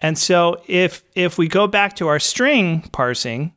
And 0.00 0.16
so 0.18 0.62
if 0.66 1.02
if 1.14 1.38
we 1.38 1.48
go 1.48 1.66
back 1.66 1.96
to 1.96 2.08
our 2.08 2.20
string 2.20 2.82
parsing, 2.92 3.54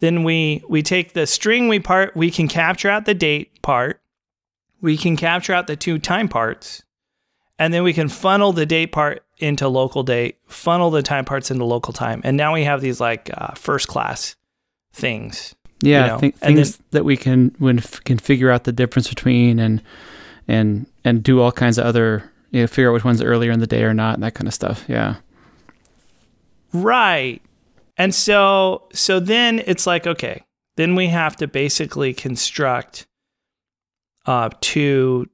then 0.00 0.22
we 0.22 0.62
we 0.68 0.82
take 0.82 1.12
the 1.12 1.26
string 1.26 1.68
we 1.68 1.80
part 1.80 2.14
we 2.16 2.30
can 2.30 2.48
capture 2.48 2.90
out 2.90 3.04
the 3.04 3.14
date 3.14 3.62
part, 3.62 4.00
we 4.80 4.96
can 4.96 5.16
capture 5.16 5.52
out 5.52 5.66
the 5.66 5.76
two 5.76 5.98
time 5.98 6.28
parts, 6.28 6.82
and 7.58 7.72
then 7.72 7.82
we 7.84 7.92
can 7.92 8.08
funnel 8.08 8.52
the 8.52 8.66
date 8.66 8.92
part 8.92 9.24
into 9.40 9.68
local 9.68 10.02
date, 10.02 10.38
funnel 10.46 10.90
the 10.90 11.02
time 11.02 11.24
parts 11.24 11.50
into 11.50 11.64
local 11.64 11.92
time, 11.92 12.20
and 12.24 12.36
now 12.36 12.54
we 12.54 12.64
have 12.64 12.80
these 12.80 13.00
like 13.00 13.30
uh, 13.36 13.54
first 13.54 13.88
class 13.88 14.36
things. 14.92 15.54
Yeah, 15.80 16.04
you 16.04 16.10
know, 16.10 16.32
and 16.42 16.56
things 16.56 16.78
that 16.90 17.04
we 17.04 17.16
can 17.16 17.54
when 17.58 17.78
f- 17.78 18.02
can 18.04 18.18
figure 18.18 18.50
out 18.50 18.64
the 18.64 18.72
difference 18.72 19.08
between 19.08 19.58
and 19.58 19.82
and 20.48 20.86
and 21.04 21.22
do 21.22 21.40
all 21.40 21.52
kinds 21.52 21.78
of 21.78 21.86
other 21.86 22.30
you 22.50 22.62
know, 22.62 22.66
figure 22.66 22.90
out 22.90 22.94
which 22.94 23.04
one's 23.04 23.22
earlier 23.22 23.50
in 23.50 23.60
the 23.60 23.66
day 23.66 23.82
or 23.82 23.94
not 23.94 24.14
and 24.14 24.22
that 24.22 24.34
kind 24.34 24.48
of 24.48 24.54
stuff. 24.54 24.84
Yeah. 24.88 25.16
Right. 26.72 27.42
And 27.96 28.14
so 28.14 28.84
so 28.92 29.20
then 29.20 29.62
it's 29.66 29.86
like 29.86 30.06
okay, 30.06 30.44
then 30.76 30.94
we 30.94 31.08
have 31.08 31.36
to 31.36 31.46
basically 31.46 32.14
construct 32.14 33.06
uh 34.26 34.50
two 34.60 35.28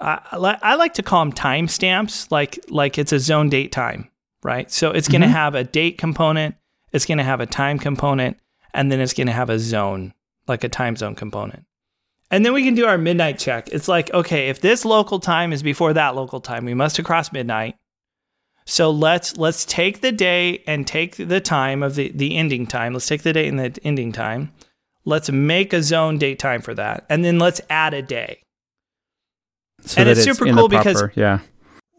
I, 0.00 0.58
I 0.62 0.74
like 0.76 0.94
to 0.94 1.02
call 1.02 1.24
them 1.24 1.32
timestamps 1.32 2.30
like 2.30 2.58
like 2.68 2.98
it's 2.98 3.12
a 3.12 3.18
zone 3.18 3.48
date 3.48 3.72
time, 3.72 4.08
right? 4.42 4.70
So 4.70 4.90
it's 4.90 5.08
going 5.08 5.20
to 5.20 5.26
Mhm. 5.26 5.32
have 5.32 5.54
a 5.54 5.64
date 5.64 5.98
component, 5.98 6.54
it's 6.92 7.06
going 7.06 7.18
to 7.18 7.24
have 7.24 7.40
a 7.40 7.46
time 7.46 7.78
component, 7.78 8.38
and 8.74 8.90
then 8.90 9.00
it's 9.00 9.12
going 9.12 9.26
to 9.26 9.32
have 9.32 9.50
a 9.50 9.58
zone, 9.58 10.14
like 10.48 10.64
a 10.64 10.68
time 10.68 10.96
zone 10.96 11.14
component. 11.14 11.64
And 12.30 12.46
then 12.46 12.52
we 12.52 12.62
can 12.64 12.74
do 12.74 12.86
our 12.86 12.96
midnight 12.96 13.38
check. 13.38 13.68
It's 13.68 13.88
like, 13.88 14.12
okay, 14.14 14.48
if 14.48 14.60
this 14.60 14.84
local 14.84 15.18
time 15.18 15.52
is 15.52 15.62
before 15.62 15.92
that 15.94 16.14
local 16.14 16.40
time, 16.40 16.64
we 16.64 16.74
must 16.74 16.96
have 16.96 17.04
crossed 17.06 17.32
midnight. 17.32 17.74
So 18.66 18.90
let's 18.90 19.36
let's 19.36 19.64
take 19.64 20.00
the 20.00 20.12
day 20.12 20.62
and 20.66 20.86
take 20.86 21.16
the 21.16 21.40
time 21.40 21.82
of 21.82 21.96
the, 21.96 22.12
the 22.14 22.36
ending 22.36 22.66
time. 22.68 22.92
Let's 22.92 23.08
take 23.08 23.22
the 23.22 23.32
date 23.32 23.48
and 23.48 23.58
the 23.58 23.76
ending 23.84 24.12
time. 24.12 24.52
Let's 25.04 25.30
make 25.30 25.72
a 25.72 25.82
zone 25.82 26.18
date 26.18 26.38
time 26.38 26.60
for 26.62 26.72
that. 26.74 27.04
And 27.08 27.24
then 27.24 27.38
let's 27.38 27.60
add 27.68 27.94
a 27.94 28.02
day. 28.02 28.42
So 29.84 30.00
And 30.00 30.08
it's 30.10 30.22
super 30.24 30.44
the 30.46 30.52
cool 30.52 30.68
because- 30.68 31.00
proper- 31.00 31.12
yeah. 31.16 31.40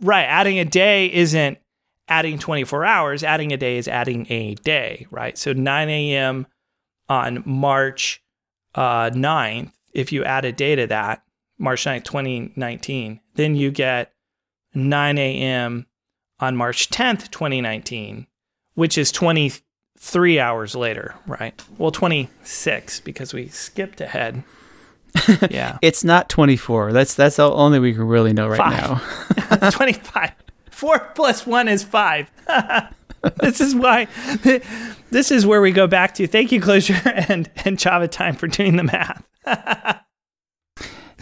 Right. 0.02 0.24
Adding 0.24 0.58
a 0.60 0.66
day 0.66 1.12
isn't 1.12 1.58
adding 2.08 2.40
24 2.40 2.86
hours. 2.86 3.24
Adding 3.24 3.54
a 3.54 3.58
day 3.58 3.78
is 3.78 3.88
adding 3.88 4.26
a 4.30 4.56
day, 4.56 5.06
right? 5.12 5.38
So 5.38 5.54
9 5.54 5.90
a.m. 5.90 6.48
on 7.08 7.44
March 7.46 8.22
uh, 8.74 9.10
9th, 9.12 9.72
if 9.94 10.12
you 10.12 10.24
add 10.24 10.44
a 10.46 10.52
day 10.52 10.76
to 10.76 10.88
that, 10.88 11.24
March 11.60 11.84
9th, 11.86 12.04
2019, 12.06 13.20
then 13.36 13.56
you 13.56 13.70
get 13.70 14.14
9 14.74 15.18
a.m. 15.18 15.86
on 16.40 16.56
March 16.56 16.90
10th, 16.90 17.30
2019, 17.30 18.26
which 18.74 18.98
is 18.98 19.12
23 19.12 20.40
hours 20.40 20.74
later, 20.76 21.14
right? 21.28 21.62
Well, 21.78 21.92
26 21.92 23.02
because 23.02 23.34
we 23.34 23.48
skipped 23.50 24.02
ahead. 24.02 24.44
Yeah. 25.50 25.78
It's 25.82 26.04
not 26.04 26.30
24. 26.30 26.94
That's 26.94 27.14
that's 27.16 27.36
the 27.36 27.52
only 27.52 27.80
we 27.80 27.94
can 27.94 28.04
really 28.08 28.34
know 28.34 28.48
right 28.48 28.58
Five. 28.58 29.60
now. 29.60 29.70
25. 29.72 30.32
Four 30.72 31.00
plus 31.16 31.46
one 31.46 31.68
is 31.68 31.84
five. 31.84 32.30
this 33.38 33.62
is 33.62 33.76
why, 33.76 34.08
this 35.12 35.32
is 35.32 35.46
where 35.46 35.62
we 35.62 35.72
go 35.72 35.86
back 35.86 36.16
to. 36.16 36.28
Thank 36.28 36.52
you, 36.52 36.60
Clojure 36.62 37.30
and, 37.30 37.50
and 37.66 37.78
Java 37.78 38.08
Time 38.08 38.36
for 38.36 38.48
doing 38.48 38.78
the 38.78 38.84
math. 38.84 39.24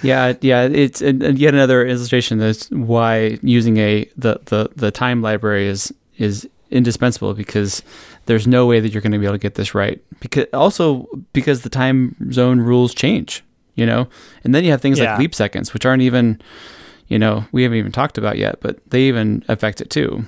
Yeah, 0.01 0.33
yeah, 0.41 0.63
it's 0.63 1.01
and 1.01 1.21
and 1.21 1.37
yet 1.37 1.53
another 1.53 1.85
illustration 1.85 2.37
that's 2.37 2.69
why 2.71 3.37
using 3.41 3.77
a 3.77 4.09
the, 4.15 4.39
the, 4.45 4.69
the 4.75 4.91
time 4.91 5.21
library 5.21 5.67
is 5.67 5.93
is 6.17 6.47
indispensable 6.71 7.33
because 7.33 7.83
there's 8.25 8.47
no 8.47 8.65
way 8.65 8.79
that 8.79 8.93
you're 8.93 9.01
going 9.01 9.11
to 9.11 9.17
be 9.17 9.25
able 9.25 9.35
to 9.35 9.39
get 9.39 9.55
this 9.55 9.73
right. 9.75 10.01
Because 10.19 10.45
also 10.53 11.07
because 11.33 11.61
the 11.63 11.69
time 11.69 12.15
zone 12.31 12.59
rules 12.59 12.93
change, 12.93 13.43
you 13.79 13.85
know, 13.85 14.07
and 14.43 14.53
then 14.53 14.63
you 14.63 14.71
have 14.71 14.81
things 14.81 14.99
Yeah. 14.99 15.11
like 15.11 15.19
leap 15.19 15.33
seconds, 15.33 15.73
which 15.73 15.85
aren't 15.85 16.01
even, 16.03 16.41
you 17.07 17.17
know, 17.17 17.45
we 17.51 17.63
haven't 17.63 17.77
even 17.77 17.91
talked 17.91 18.17
about 18.17 18.37
yet, 18.37 18.59
but 18.61 18.77
they 18.89 19.03
even 19.03 19.43
affect 19.47 19.79
it 19.81 19.89
too. 19.89 20.25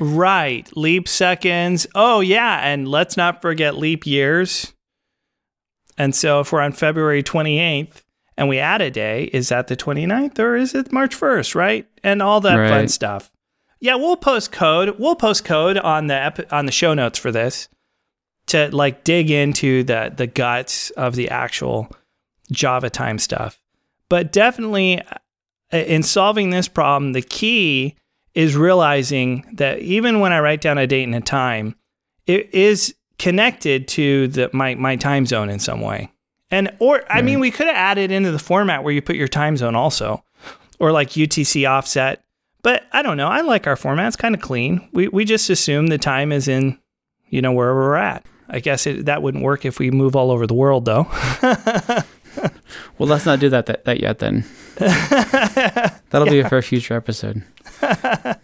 Right. 0.00 0.68
Leap 0.76 1.08
seconds. 1.08 1.86
Oh, 1.94 2.20
yeah. 2.20 2.60
And 2.66 2.88
let's 2.88 3.16
not 3.16 3.42
forget 3.42 3.76
leap 3.76 4.06
years. 4.06 4.72
And 5.96 6.14
so 6.14 6.40
if 6.40 6.52
we're 6.52 6.60
on 6.60 6.72
February 6.72 7.22
28th 7.22 8.02
and 8.36 8.48
we 8.48 8.58
add 8.58 8.80
a 8.80 8.90
day, 8.90 9.24
is 9.32 9.48
that 9.48 9.66
the 9.66 9.76
29th 9.76 10.38
or 10.38 10.56
is 10.56 10.74
it 10.74 10.92
March 10.92 11.16
1st, 11.18 11.54
right? 11.56 11.88
And 12.04 12.22
all 12.22 12.40
that 12.42 12.68
fun 12.68 12.86
stuff. 12.88 13.32
Yeah, 13.80 13.94
we'll 13.96 14.16
post 14.16 14.52
code. 14.52 14.96
We'll 14.98 15.16
post 15.16 15.44
code 15.44 15.78
on 15.78 16.06
the 16.08 16.14
ep- 16.14 16.52
on 16.52 16.66
the 16.66 16.72
show 16.72 16.94
notes 16.94 17.18
for 17.18 17.30
this 17.32 17.68
to 18.46 18.74
like 18.74 19.04
dig 19.04 19.30
into 19.30 19.84
the 19.84 20.12
the 20.16 20.26
guts 20.26 20.90
of 20.90 21.14
the 21.14 21.28
actual 21.30 21.88
Java 22.50 22.90
time 22.90 23.18
stuff. 23.18 23.60
But 24.08 24.32
definitely 24.32 25.02
uh, 25.02 25.76
in 25.76 26.02
solving 26.02 26.50
this 26.50 26.68
problem, 26.68 27.12
the 27.12 27.22
key 27.22 27.96
is 28.34 28.56
realizing 28.56 29.44
that 29.54 29.80
even 29.80 30.20
when 30.20 30.32
I 30.32 30.40
write 30.40 30.60
down 30.60 30.78
a 30.78 30.86
date 30.86 31.04
and 31.04 31.14
a 31.14 31.20
time, 31.20 31.74
it 32.26 32.52
is 32.54 32.94
connected 33.18 33.88
to 33.88 34.28
the 34.28 34.50
my 34.52 34.74
my 34.76 34.96
time 34.96 35.26
zone 35.26 35.50
in 35.50 35.58
some 35.58 35.80
way. 35.80 36.10
And 36.50 36.74
or 36.78 37.02
I 37.10 37.20
mean, 37.20 37.40
we 37.40 37.50
could 37.50 37.66
have 37.66 37.76
added 37.76 38.10
into 38.10 38.30
the 38.30 38.38
format 38.38 38.82
where 38.82 38.92
you 38.92 39.02
put 39.02 39.16
your 39.16 39.28
time 39.28 39.56
zone 39.56 39.74
also, 39.74 40.24
or 40.78 40.92
like 40.92 41.10
UTC 41.10 41.68
offset. 41.68 42.24
But 42.62 42.84
I 42.92 43.02
don't 43.02 43.16
know. 43.16 43.28
I 43.28 43.42
like 43.42 43.66
our 43.66 43.76
format. 43.76 44.06
It's 44.06 44.16
kind 44.16 44.34
of 44.34 44.40
clean. 44.40 44.88
We 44.92 45.08
we 45.08 45.24
just 45.24 45.50
assume 45.50 45.88
the 45.88 45.98
time 45.98 46.32
is 46.32 46.48
in, 46.48 46.78
you 47.28 47.42
know, 47.42 47.52
wherever 47.52 47.80
we're 47.80 47.96
at. 47.96 48.24
I 48.48 48.60
guess 48.60 48.86
it, 48.86 49.04
that 49.04 49.22
wouldn't 49.22 49.44
work 49.44 49.66
if 49.66 49.78
we 49.78 49.90
move 49.90 50.16
all 50.16 50.30
over 50.30 50.46
the 50.46 50.54
world, 50.54 50.86
though. 50.86 51.06
Well, 52.98 53.08
let's 53.08 53.24
not 53.24 53.38
do 53.38 53.48
that 53.48 53.66
that, 53.66 53.84
that 53.84 54.00
yet 54.00 54.18
then. 54.18 54.44
That'll 56.10 56.26
be 56.26 56.42
for 56.42 56.58
a 56.58 56.62
future 56.62 56.94
episode. 56.94 57.44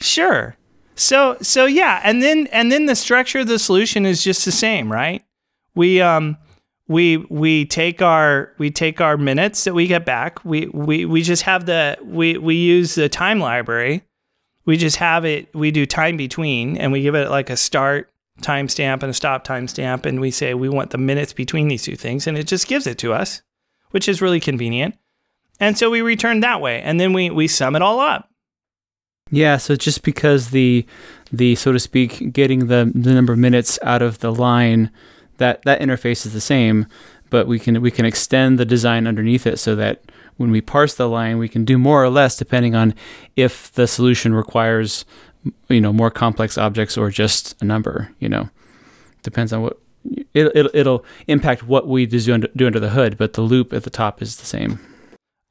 Sure. 0.00 0.56
So 0.94 1.36
so 1.40 1.66
yeah, 1.66 2.00
and 2.02 2.22
then 2.22 2.48
and 2.52 2.72
then 2.72 2.86
the 2.86 2.96
structure 2.96 3.40
of 3.40 3.46
the 3.46 3.58
solution 3.58 4.06
is 4.06 4.22
just 4.22 4.44
the 4.44 4.52
same, 4.52 4.90
right? 4.90 5.24
We 5.74 6.00
um 6.00 6.36
we 6.88 7.18
we 7.28 7.66
take 7.66 8.02
our 8.02 8.52
we 8.58 8.70
take 8.70 9.00
our 9.00 9.16
minutes 9.16 9.64
that 9.64 9.74
we 9.74 9.86
get 9.86 10.04
back. 10.04 10.44
We 10.44 10.66
we 10.66 11.04
we 11.04 11.22
just 11.22 11.42
have 11.42 11.66
the 11.66 11.98
we 12.02 12.38
we 12.38 12.56
use 12.56 12.94
the 12.94 13.08
time 13.08 13.38
library. 13.38 14.02
We 14.64 14.76
just 14.76 14.96
have 14.96 15.24
it 15.24 15.54
we 15.54 15.70
do 15.70 15.86
time 15.86 16.16
between 16.16 16.76
and 16.76 16.92
we 16.92 17.02
give 17.02 17.14
it 17.14 17.30
like 17.30 17.50
a 17.50 17.56
start 17.56 18.10
timestamp 18.42 19.02
and 19.02 19.10
a 19.10 19.14
stop 19.14 19.46
timestamp 19.46 20.06
and 20.06 20.20
we 20.20 20.30
say 20.30 20.54
we 20.54 20.68
want 20.68 20.90
the 20.90 20.98
minutes 20.98 21.32
between 21.32 21.68
these 21.68 21.82
two 21.82 21.96
things 21.96 22.26
and 22.26 22.38
it 22.38 22.46
just 22.46 22.66
gives 22.66 22.86
it 22.86 22.98
to 22.98 23.12
us, 23.12 23.42
which 23.90 24.08
is 24.08 24.22
really 24.22 24.40
convenient. 24.40 24.96
And 25.60 25.76
so 25.76 25.90
we 25.90 26.02
return 26.02 26.40
that 26.40 26.60
way 26.60 26.80
and 26.82 27.00
then 27.00 27.12
we 27.12 27.30
we 27.30 27.48
sum 27.48 27.76
it 27.76 27.82
all 27.82 28.00
up. 28.00 28.28
Yeah, 29.30 29.58
so 29.58 29.76
just 29.76 30.02
because 30.02 30.50
the 30.50 30.86
the 31.32 31.54
so 31.56 31.72
to 31.72 31.78
speak 31.78 32.32
getting 32.32 32.66
the 32.66 32.90
the 32.94 33.12
number 33.12 33.32
of 33.32 33.38
minutes 33.38 33.78
out 33.82 34.02
of 34.02 34.20
the 34.20 34.32
line 34.32 34.90
that 35.38 35.62
that 35.64 35.80
interface 35.80 36.24
is 36.26 36.32
the 36.32 36.40
same 36.40 36.86
but 37.30 37.46
we 37.46 37.58
can 37.58 37.80
we 37.80 37.90
can 37.90 38.04
extend 38.04 38.58
the 38.58 38.64
design 38.64 39.06
underneath 39.06 39.46
it 39.46 39.58
so 39.58 39.74
that 39.76 40.02
when 40.36 40.50
we 40.50 40.60
parse 40.60 40.94
the 40.94 41.08
line 41.08 41.38
we 41.38 41.48
can 41.48 41.64
do 41.64 41.78
more 41.78 42.02
or 42.02 42.10
less 42.10 42.36
depending 42.36 42.74
on 42.74 42.94
if 43.36 43.72
the 43.72 43.86
solution 43.86 44.34
requires 44.34 45.04
you 45.68 45.80
know 45.80 45.92
more 45.92 46.10
complex 46.10 46.56
objects 46.58 46.96
or 46.96 47.10
just 47.10 47.60
a 47.62 47.64
number 47.64 48.10
you 48.20 48.28
know 48.28 48.48
depends 49.22 49.52
on 49.52 49.62
what 49.62 49.78
it, 50.34 50.50
it, 50.54 50.70
it'll 50.74 51.04
impact 51.26 51.64
what 51.64 51.86
we 51.86 52.06
do 52.06 52.32
under, 52.32 52.48
do 52.56 52.66
under 52.66 52.80
the 52.80 52.90
hood 52.90 53.18
but 53.18 53.34
the 53.34 53.42
loop 53.42 53.72
at 53.72 53.82
the 53.82 53.90
top 53.90 54.22
is 54.22 54.36
the 54.36 54.46
same 54.46 54.78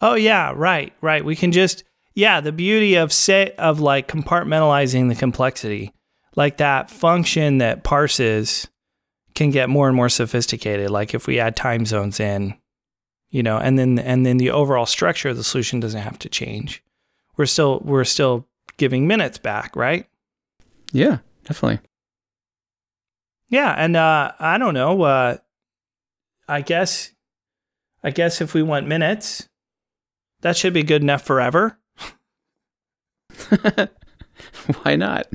oh 0.02 0.16
yeah 0.16 0.54
right 0.56 0.94
right 1.02 1.24
we 1.24 1.36
can 1.36 1.52
just 1.52 1.84
yeah, 2.18 2.42
the 2.42 2.52
beauty 2.52 2.96
of 2.96 3.14
set 3.14 3.54
of 3.60 3.80
like 3.80 4.08
compartmentalizing 4.08 5.08
the 5.08 5.14
complexity, 5.14 5.94
like 6.36 6.58
that 6.58 6.90
function 6.90 7.60
that 7.60 7.84
parses 7.84 8.68
can 9.36 9.52
get 9.52 9.70
more 9.70 9.88
and 9.88 9.96
more 9.96 10.10
sophisticated. 10.10 10.90
Like 10.90 11.14
if 11.14 11.28
we 11.28 11.40
add 11.40 11.56
time 11.56 11.86
zones 11.86 12.20
in, 12.20 12.56
you 13.30 13.44
know, 13.44 13.60
and 13.60 13.78
then 13.78 14.00
and 14.00 14.26
then 14.26 14.38
the 14.38 14.50
overall 14.50 14.88
structure 14.88 15.30
of 15.30 15.38
the 15.38 15.44
solution 15.44 15.80
doesn't 15.80 16.02
have 16.02 16.18
to 16.18 16.28
change. 16.28 16.84
We're 17.36 17.46
still 17.46 17.84
we're 17.86 18.04
still 18.04 18.48
giving 18.78 19.08
minutes 19.08 19.38
back, 19.38 19.76
right? 19.76 20.08
Yeah, 20.92 21.20
definitely. 21.46 21.80
Yeah, 23.50 23.74
and 23.78 23.96
uh, 23.96 24.34
I 24.40 24.58
don't 24.58 24.74
know. 24.74 25.02
Uh, 25.02 25.38
I 26.48 26.62
guess, 26.62 27.12
I 28.04 28.12
guess 28.12 28.42
if 28.42 28.54
we 28.54 28.62
want 28.64 28.88
minutes, 28.88 29.48
that 30.42 30.58
should 30.58 30.74
be 30.74 30.84
good 30.84 31.02
enough 31.02 31.24
forever. 31.24 31.78
Why 34.84 34.96
not? 34.96 35.28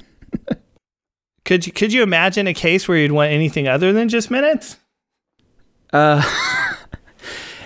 could 1.45 1.67
you 1.67 1.73
could 1.73 1.93
you 1.93 2.03
imagine 2.03 2.47
a 2.47 2.55
case 2.55 2.87
where 2.87 2.99
you'd 2.99 3.13
want 3.13 3.33
anything 3.33 3.67
other 3.69 3.93
than 3.93 4.09
just 4.09 4.31
minutes? 4.31 4.77
Uh 5.93 6.23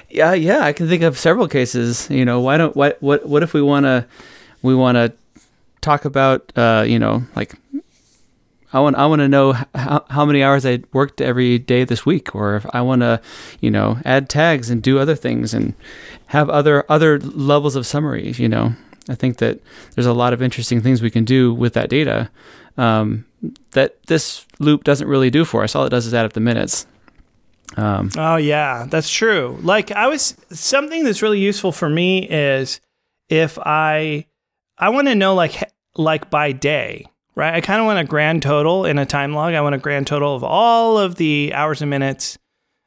Yeah, 0.08 0.32
yeah, 0.32 0.60
I 0.60 0.72
can 0.72 0.88
think 0.88 1.02
of 1.02 1.18
several 1.18 1.46
cases. 1.46 2.08
You 2.08 2.24
know, 2.24 2.40
why 2.40 2.56
don't 2.56 2.74
what 2.74 3.02
what 3.02 3.26
what 3.26 3.42
if 3.42 3.52
we 3.52 3.60
want 3.60 3.84
to 3.84 4.06
we 4.62 4.74
want 4.74 4.96
to 4.96 5.12
talk 5.86 6.04
about 6.04 6.52
uh, 6.56 6.84
you 6.86 6.98
know, 6.98 7.22
like 7.36 7.54
I 8.72 8.80
want 8.80 8.96
I 8.96 9.06
want 9.06 9.20
to 9.20 9.28
know 9.28 9.52
how, 9.74 10.04
how 10.10 10.24
many 10.26 10.42
hours 10.42 10.66
I 10.66 10.82
worked 10.92 11.20
every 11.20 11.58
day 11.58 11.84
this 11.84 12.04
week, 12.04 12.34
or 12.34 12.56
if 12.56 12.66
I 12.74 12.82
want 12.82 13.02
to, 13.02 13.20
you 13.60 13.70
know, 13.70 13.98
add 14.04 14.28
tags 14.28 14.68
and 14.68 14.82
do 14.82 14.98
other 14.98 15.14
things 15.14 15.54
and 15.54 15.74
have 16.26 16.50
other 16.50 16.84
other 16.88 17.20
levels 17.20 17.76
of 17.76 17.86
summaries. 17.86 18.38
You 18.38 18.48
know, 18.48 18.74
I 19.08 19.14
think 19.14 19.38
that 19.38 19.60
there's 19.94 20.06
a 20.06 20.12
lot 20.12 20.32
of 20.32 20.42
interesting 20.42 20.82
things 20.82 21.00
we 21.00 21.10
can 21.10 21.24
do 21.24 21.54
with 21.54 21.74
that 21.74 21.88
data 21.88 22.28
um, 22.76 23.24
that 23.70 24.02
this 24.06 24.44
loop 24.58 24.82
doesn't 24.84 25.08
really 25.08 25.30
do 25.30 25.44
for 25.44 25.62
us. 25.62 25.74
All 25.74 25.86
it 25.86 25.90
does 25.90 26.06
is 26.06 26.12
add 26.12 26.26
up 26.26 26.32
the 26.32 26.40
minutes. 26.40 26.86
Um, 27.76 28.10
oh 28.18 28.36
yeah, 28.36 28.86
that's 28.90 29.10
true. 29.10 29.58
Like 29.62 29.92
I 29.92 30.08
was 30.08 30.36
something 30.50 31.04
that's 31.04 31.22
really 31.22 31.40
useful 31.40 31.72
for 31.72 31.88
me 31.88 32.28
is 32.28 32.80
if 33.28 33.58
I 33.58 34.26
I 34.78 34.90
want 34.90 35.08
to 35.08 35.14
know 35.14 35.34
like 35.34 35.62
like 35.98 36.30
by 36.30 36.52
day, 36.52 37.06
right? 37.34 37.54
I 37.54 37.60
kind 37.60 37.80
of 37.80 37.86
want 37.86 37.98
a 37.98 38.04
grand 38.04 38.42
total 38.42 38.84
in 38.84 38.98
a 38.98 39.06
time 39.06 39.34
log. 39.34 39.54
I 39.54 39.60
want 39.60 39.74
a 39.74 39.78
grand 39.78 40.06
total 40.06 40.34
of 40.34 40.44
all 40.44 40.98
of 40.98 41.16
the 41.16 41.52
hours 41.54 41.80
and 41.80 41.90
minutes 41.90 42.38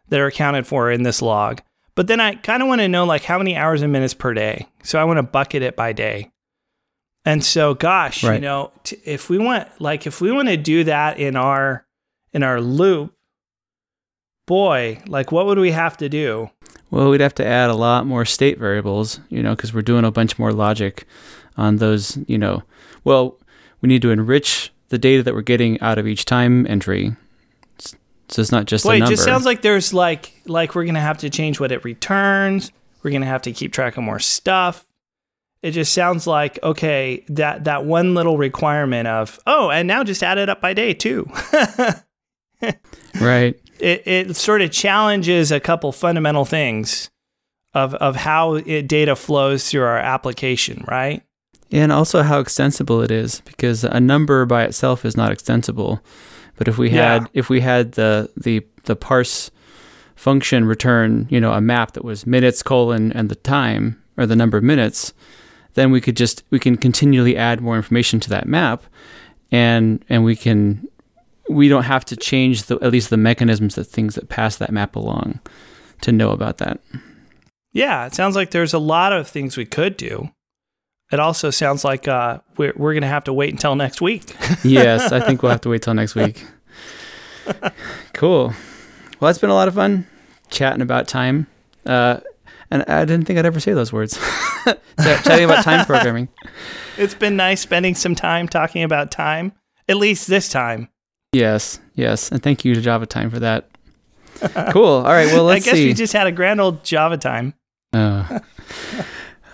that 0.09 0.19
are 0.19 0.27
accounted 0.27 0.67
for 0.67 0.91
in 0.91 1.03
this 1.03 1.21
log. 1.21 1.61
But 1.95 2.07
then 2.07 2.19
I 2.19 2.35
kind 2.35 2.61
of 2.61 2.67
want 2.67 2.81
to 2.81 2.87
know 2.87 3.05
like 3.05 3.23
how 3.23 3.37
many 3.37 3.55
hours 3.55 3.81
and 3.81 3.91
minutes 3.91 4.13
per 4.13 4.33
day. 4.33 4.67
So 4.83 4.99
I 4.99 5.03
want 5.03 5.17
to 5.17 5.23
bucket 5.23 5.63
it 5.63 5.75
by 5.75 5.93
day. 5.93 6.31
And 7.25 7.43
so 7.43 7.73
gosh, 7.73 8.23
right. 8.23 8.35
you 8.35 8.41
know, 8.41 8.71
t- 8.83 8.97
if 9.03 9.29
we 9.29 9.37
want 9.37 9.67
like 9.79 10.07
if 10.07 10.21
we 10.21 10.31
want 10.31 10.47
to 10.47 10.57
do 10.57 10.85
that 10.85 11.19
in 11.19 11.35
our 11.35 11.85
in 12.31 12.43
our 12.43 12.61
loop, 12.61 13.13
boy, 14.47 15.01
like 15.07 15.31
what 15.31 15.45
would 15.45 15.59
we 15.59 15.71
have 15.71 15.97
to 15.97 16.09
do? 16.09 16.49
Well, 16.91 17.09
we'd 17.09 17.21
have 17.21 17.35
to 17.35 17.45
add 17.45 17.69
a 17.69 17.75
lot 17.75 18.07
more 18.07 18.25
state 18.25 18.57
variables, 18.57 19.19
you 19.29 19.43
know, 19.43 19.55
because 19.55 19.73
we're 19.73 19.81
doing 19.81 20.05
a 20.05 20.11
bunch 20.11 20.39
more 20.39 20.51
logic 20.51 21.05
on 21.57 21.75
those, 21.75 22.17
you 22.27 22.37
know. 22.37 22.63
Well, 23.03 23.37
we 23.81 23.87
need 23.87 24.01
to 24.01 24.11
enrich 24.11 24.71
the 24.89 24.97
data 24.97 25.23
that 25.23 25.33
we're 25.33 25.41
getting 25.41 25.79
out 25.81 25.97
of 25.97 26.07
each 26.07 26.25
time 26.25 26.65
entry 26.67 27.15
so 28.29 28.41
it's 28.41 28.51
not 28.51 28.65
just 28.65 28.85
Boy, 28.85 28.95
a 28.95 28.99
number. 28.99 29.11
it 29.11 29.15
just 29.15 29.25
sounds 29.25 29.45
like 29.45 29.63
there's 29.63 29.93
like 29.93 30.31
like 30.45 30.75
we're 30.75 30.85
gonna 30.85 31.01
have 31.01 31.17
to 31.19 31.29
change 31.29 31.59
what 31.59 31.71
it 31.71 31.83
returns. 31.83 32.71
We're 33.01 33.11
gonna 33.11 33.25
have 33.25 33.41
to 33.43 33.51
keep 33.51 33.73
track 33.73 33.97
of 33.97 34.03
more 34.03 34.19
stuff. 34.19 34.85
It 35.63 35.71
just 35.71 35.93
sounds 35.93 36.27
like 36.27 36.59
okay 36.61 37.25
that 37.29 37.63
that 37.63 37.85
one 37.85 38.13
little 38.13 38.37
requirement 38.37 39.07
of 39.07 39.39
oh 39.47 39.71
and 39.71 39.87
now 39.87 40.03
just 40.03 40.23
add 40.23 40.37
it 40.37 40.47
up 40.47 40.61
by 40.61 40.73
day 40.73 40.93
too. 40.93 41.27
right. 43.19 43.59
It 43.79 44.03
it 44.05 44.35
sort 44.35 44.61
of 44.61 44.71
challenges 44.71 45.51
a 45.51 45.59
couple 45.59 45.91
fundamental 45.91 46.45
things 46.45 47.09
of 47.73 47.95
of 47.95 48.15
how 48.15 48.55
it, 48.55 48.87
data 48.87 49.15
flows 49.15 49.69
through 49.69 49.83
our 49.83 49.97
application, 49.97 50.85
right? 50.87 51.23
And 51.71 51.91
also 51.91 52.23
how 52.23 52.39
extensible 52.39 53.01
it 53.01 53.11
is 53.11 53.41
because 53.41 53.83
a 53.83 53.99
number 53.99 54.45
by 54.45 54.63
itself 54.63 55.05
is 55.05 55.15
not 55.15 55.31
extensible. 55.31 56.01
But 56.57 56.67
if 56.67 56.77
we 56.77 56.89
had 56.89 57.21
yeah. 57.21 57.27
if 57.33 57.49
we 57.49 57.61
had 57.61 57.93
the 57.93 58.29
the 58.35 58.65
the 58.83 58.95
parse 58.95 59.51
function 60.15 60.65
return, 60.65 61.27
you 61.29 61.39
know, 61.39 61.53
a 61.53 61.61
map 61.61 61.93
that 61.93 62.03
was 62.03 62.27
minutes 62.27 62.61
colon 62.61 63.13
and 63.13 63.29
the 63.29 63.35
time 63.35 64.01
or 64.17 64.25
the 64.25 64.35
number 64.35 64.57
of 64.57 64.63
minutes, 64.63 65.13
then 65.75 65.91
we 65.91 66.01
could 66.01 66.17
just 66.17 66.43
we 66.49 66.59
can 66.59 66.75
continually 66.75 67.37
add 67.37 67.61
more 67.61 67.77
information 67.77 68.19
to 68.19 68.29
that 68.29 68.47
map, 68.47 68.83
and 69.51 70.03
and 70.09 70.25
we 70.25 70.35
can 70.35 70.87
we 71.49 71.69
don't 71.69 71.83
have 71.83 72.03
to 72.05 72.15
change 72.15 72.63
the 72.63 72.75
at 72.81 72.91
least 72.91 73.09
the 73.09 73.17
mechanisms 73.17 73.75
that 73.75 73.85
things 73.85 74.15
that 74.15 74.27
pass 74.27 74.57
that 74.57 74.71
map 74.71 74.95
along 74.95 75.39
to 76.01 76.11
know 76.11 76.31
about 76.31 76.57
that. 76.57 76.81
Yeah, 77.71 78.05
it 78.05 78.15
sounds 78.15 78.35
like 78.35 78.51
there's 78.51 78.73
a 78.73 78.79
lot 78.79 79.13
of 79.13 79.27
things 79.27 79.55
we 79.55 79.65
could 79.65 79.95
do. 79.95 80.29
It 81.11 81.19
also 81.19 81.49
sounds 81.49 81.83
like 81.83 82.07
uh, 82.07 82.39
we're 82.57 82.73
we're 82.75 82.93
gonna 82.93 83.07
have 83.07 83.23
to 83.25 83.33
wait 83.33 83.51
until 83.51 83.75
next 83.75 84.01
week. 84.01 84.35
yes, 84.63 85.11
I 85.11 85.19
think 85.19 85.41
we'll 85.41 85.51
have 85.51 85.61
to 85.61 85.69
wait 85.69 85.81
till 85.81 85.93
next 85.93 86.15
week. 86.15 86.45
cool. 88.13 88.53
Well, 89.19 89.29
it's 89.29 89.39
been 89.39 89.49
a 89.49 89.55
lot 89.55 89.67
of 89.67 89.73
fun 89.73 90.05
chatting 90.49 90.81
about 90.81 91.07
time. 91.07 91.47
Uh, 91.85 92.19
and 92.71 92.83
I 92.83 93.05
didn't 93.05 93.25
think 93.25 93.39
I'd 93.39 93.45
ever 93.45 93.59
say 93.59 93.73
those 93.73 93.91
words. 93.91 94.19
chatting 94.99 95.45
about 95.45 95.63
time 95.63 95.85
programming. 95.85 96.29
It's 96.97 97.15
been 97.15 97.35
nice 97.35 97.61
spending 97.61 97.95
some 97.95 98.13
time 98.13 98.47
talking 98.47 98.83
about 98.83 99.09
time, 99.09 99.53
at 99.87 99.97
least 99.97 100.27
this 100.27 100.49
time. 100.49 100.89
Yes, 101.33 101.79
yes. 101.95 102.31
And 102.31 102.43
thank 102.43 102.63
you 102.63 102.75
to 102.75 102.81
Java 102.81 103.07
Time 103.07 103.31
for 103.31 103.39
that. 103.39 103.69
Cool. 104.71 104.85
All 104.85 105.03
right. 105.03 105.27
Well, 105.27 105.43
let's 105.45 105.65
I 105.65 105.71
guess 105.71 105.77
see. 105.79 105.85
we 105.87 105.93
just 105.93 106.13
had 106.13 106.27
a 106.27 106.31
grand 106.31 106.61
old 106.61 106.83
Java 106.83 107.17
time. 107.17 107.55
Oh. 107.93 108.39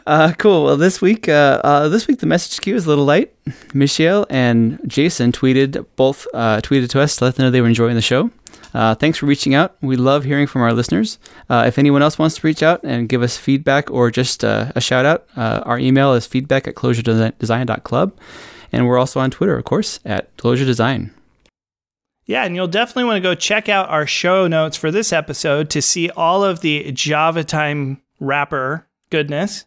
Uh, 0.05 0.33
cool. 0.37 0.65
Well, 0.65 0.77
this 0.77 1.01
week, 1.01 1.27
uh, 1.27 1.61
uh, 1.63 1.89
this 1.89 2.07
week 2.07 2.19
the 2.19 2.27
message 2.27 2.61
queue 2.61 2.75
is 2.75 2.85
a 2.85 2.89
little 2.89 3.05
light. 3.05 3.33
Michelle 3.73 4.27
and 4.29 4.79
Jason 4.85 5.31
tweeted 5.31 5.83
both 5.95 6.27
uh, 6.33 6.61
tweeted 6.61 6.89
to 6.89 7.01
us 7.01 7.15
to 7.15 7.25
let 7.25 7.35
them 7.35 7.45
know 7.45 7.51
they 7.51 7.61
were 7.61 7.67
enjoying 7.67 7.95
the 7.95 8.01
show. 8.01 8.29
Uh, 8.73 8.93
thanks 8.93 9.17
for 9.17 9.25
reaching 9.25 9.55
out. 9.55 9.77
We 9.81 9.95
love 9.95 10.25
hearing 10.25 10.47
from 10.47 10.61
our 10.61 10.73
listeners. 10.73 11.17
Uh, 11.49 11.63
if 11.65 11.79
anyone 11.79 12.03
else 12.03 12.19
wants 12.19 12.35
to 12.35 12.45
reach 12.45 12.61
out 12.61 12.83
and 12.83 13.07
give 13.09 13.23
us 13.23 13.37
feedback 13.37 13.89
or 13.89 14.11
just 14.11 14.43
a 14.43 14.73
shout 14.79 15.05
out, 15.05 15.25
our 15.37 15.79
email 15.79 16.13
is 16.13 16.25
feedback 16.27 16.67
at 16.67 16.75
clojuredesign.club. 16.75 18.19
And 18.73 18.85
we're 18.85 18.97
also 18.97 19.21
on 19.21 19.31
Twitter, 19.31 19.57
of 19.57 19.63
course, 19.63 20.01
at 20.03 20.35
Clojure 20.35 20.65
Design. 20.65 21.11
Yeah, 22.25 22.43
and 22.43 22.55
you'll 22.55 22.67
definitely 22.67 23.05
want 23.05 23.17
to 23.17 23.21
go 23.21 23.33
check 23.33 23.69
out 23.69 23.87
our 23.89 24.05
show 24.05 24.47
notes 24.47 24.75
for 24.75 24.91
this 24.91 25.13
episode 25.13 25.69
to 25.69 25.81
see 25.81 26.09
all 26.09 26.43
of 26.43 26.59
the 26.59 26.91
Java 26.91 27.45
Time 27.45 28.01
wrapper 28.19 28.87
goodness. 29.09 29.63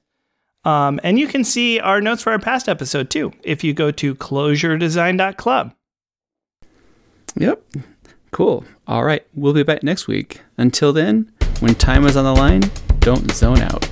Um, 0.65 1.01
and 1.03 1.19
you 1.19 1.29
can 1.29 1.45
see 1.45 1.81
our 1.81 2.01
notes 2.01 2.23
for 2.23 2.33
our 2.33 2.39
past 2.39 2.69
episode 2.69 3.11
too 3.11 3.33
if 3.43 3.65
you 3.65 3.73
go 3.73 3.91
to 3.93 4.15
clojuredesign.club. 4.15 5.75
Yep. 7.37 7.63
Cool. 8.31 8.65
All 8.87 9.05
right. 9.05 9.27
We'll 9.35 9.53
be 9.53 9.63
back 9.63 9.83
next 9.83 10.07
week. 10.09 10.43
Until 10.57 10.93
then, 10.93 11.33
when 11.61 11.75
time 11.75 12.05
is 12.05 12.17
on 12.17 12.25
the 12.25 12.35
line, 12.35 12.63
don't 13.01 13.31
zone 13.31 13.61
out. 13.61 13.89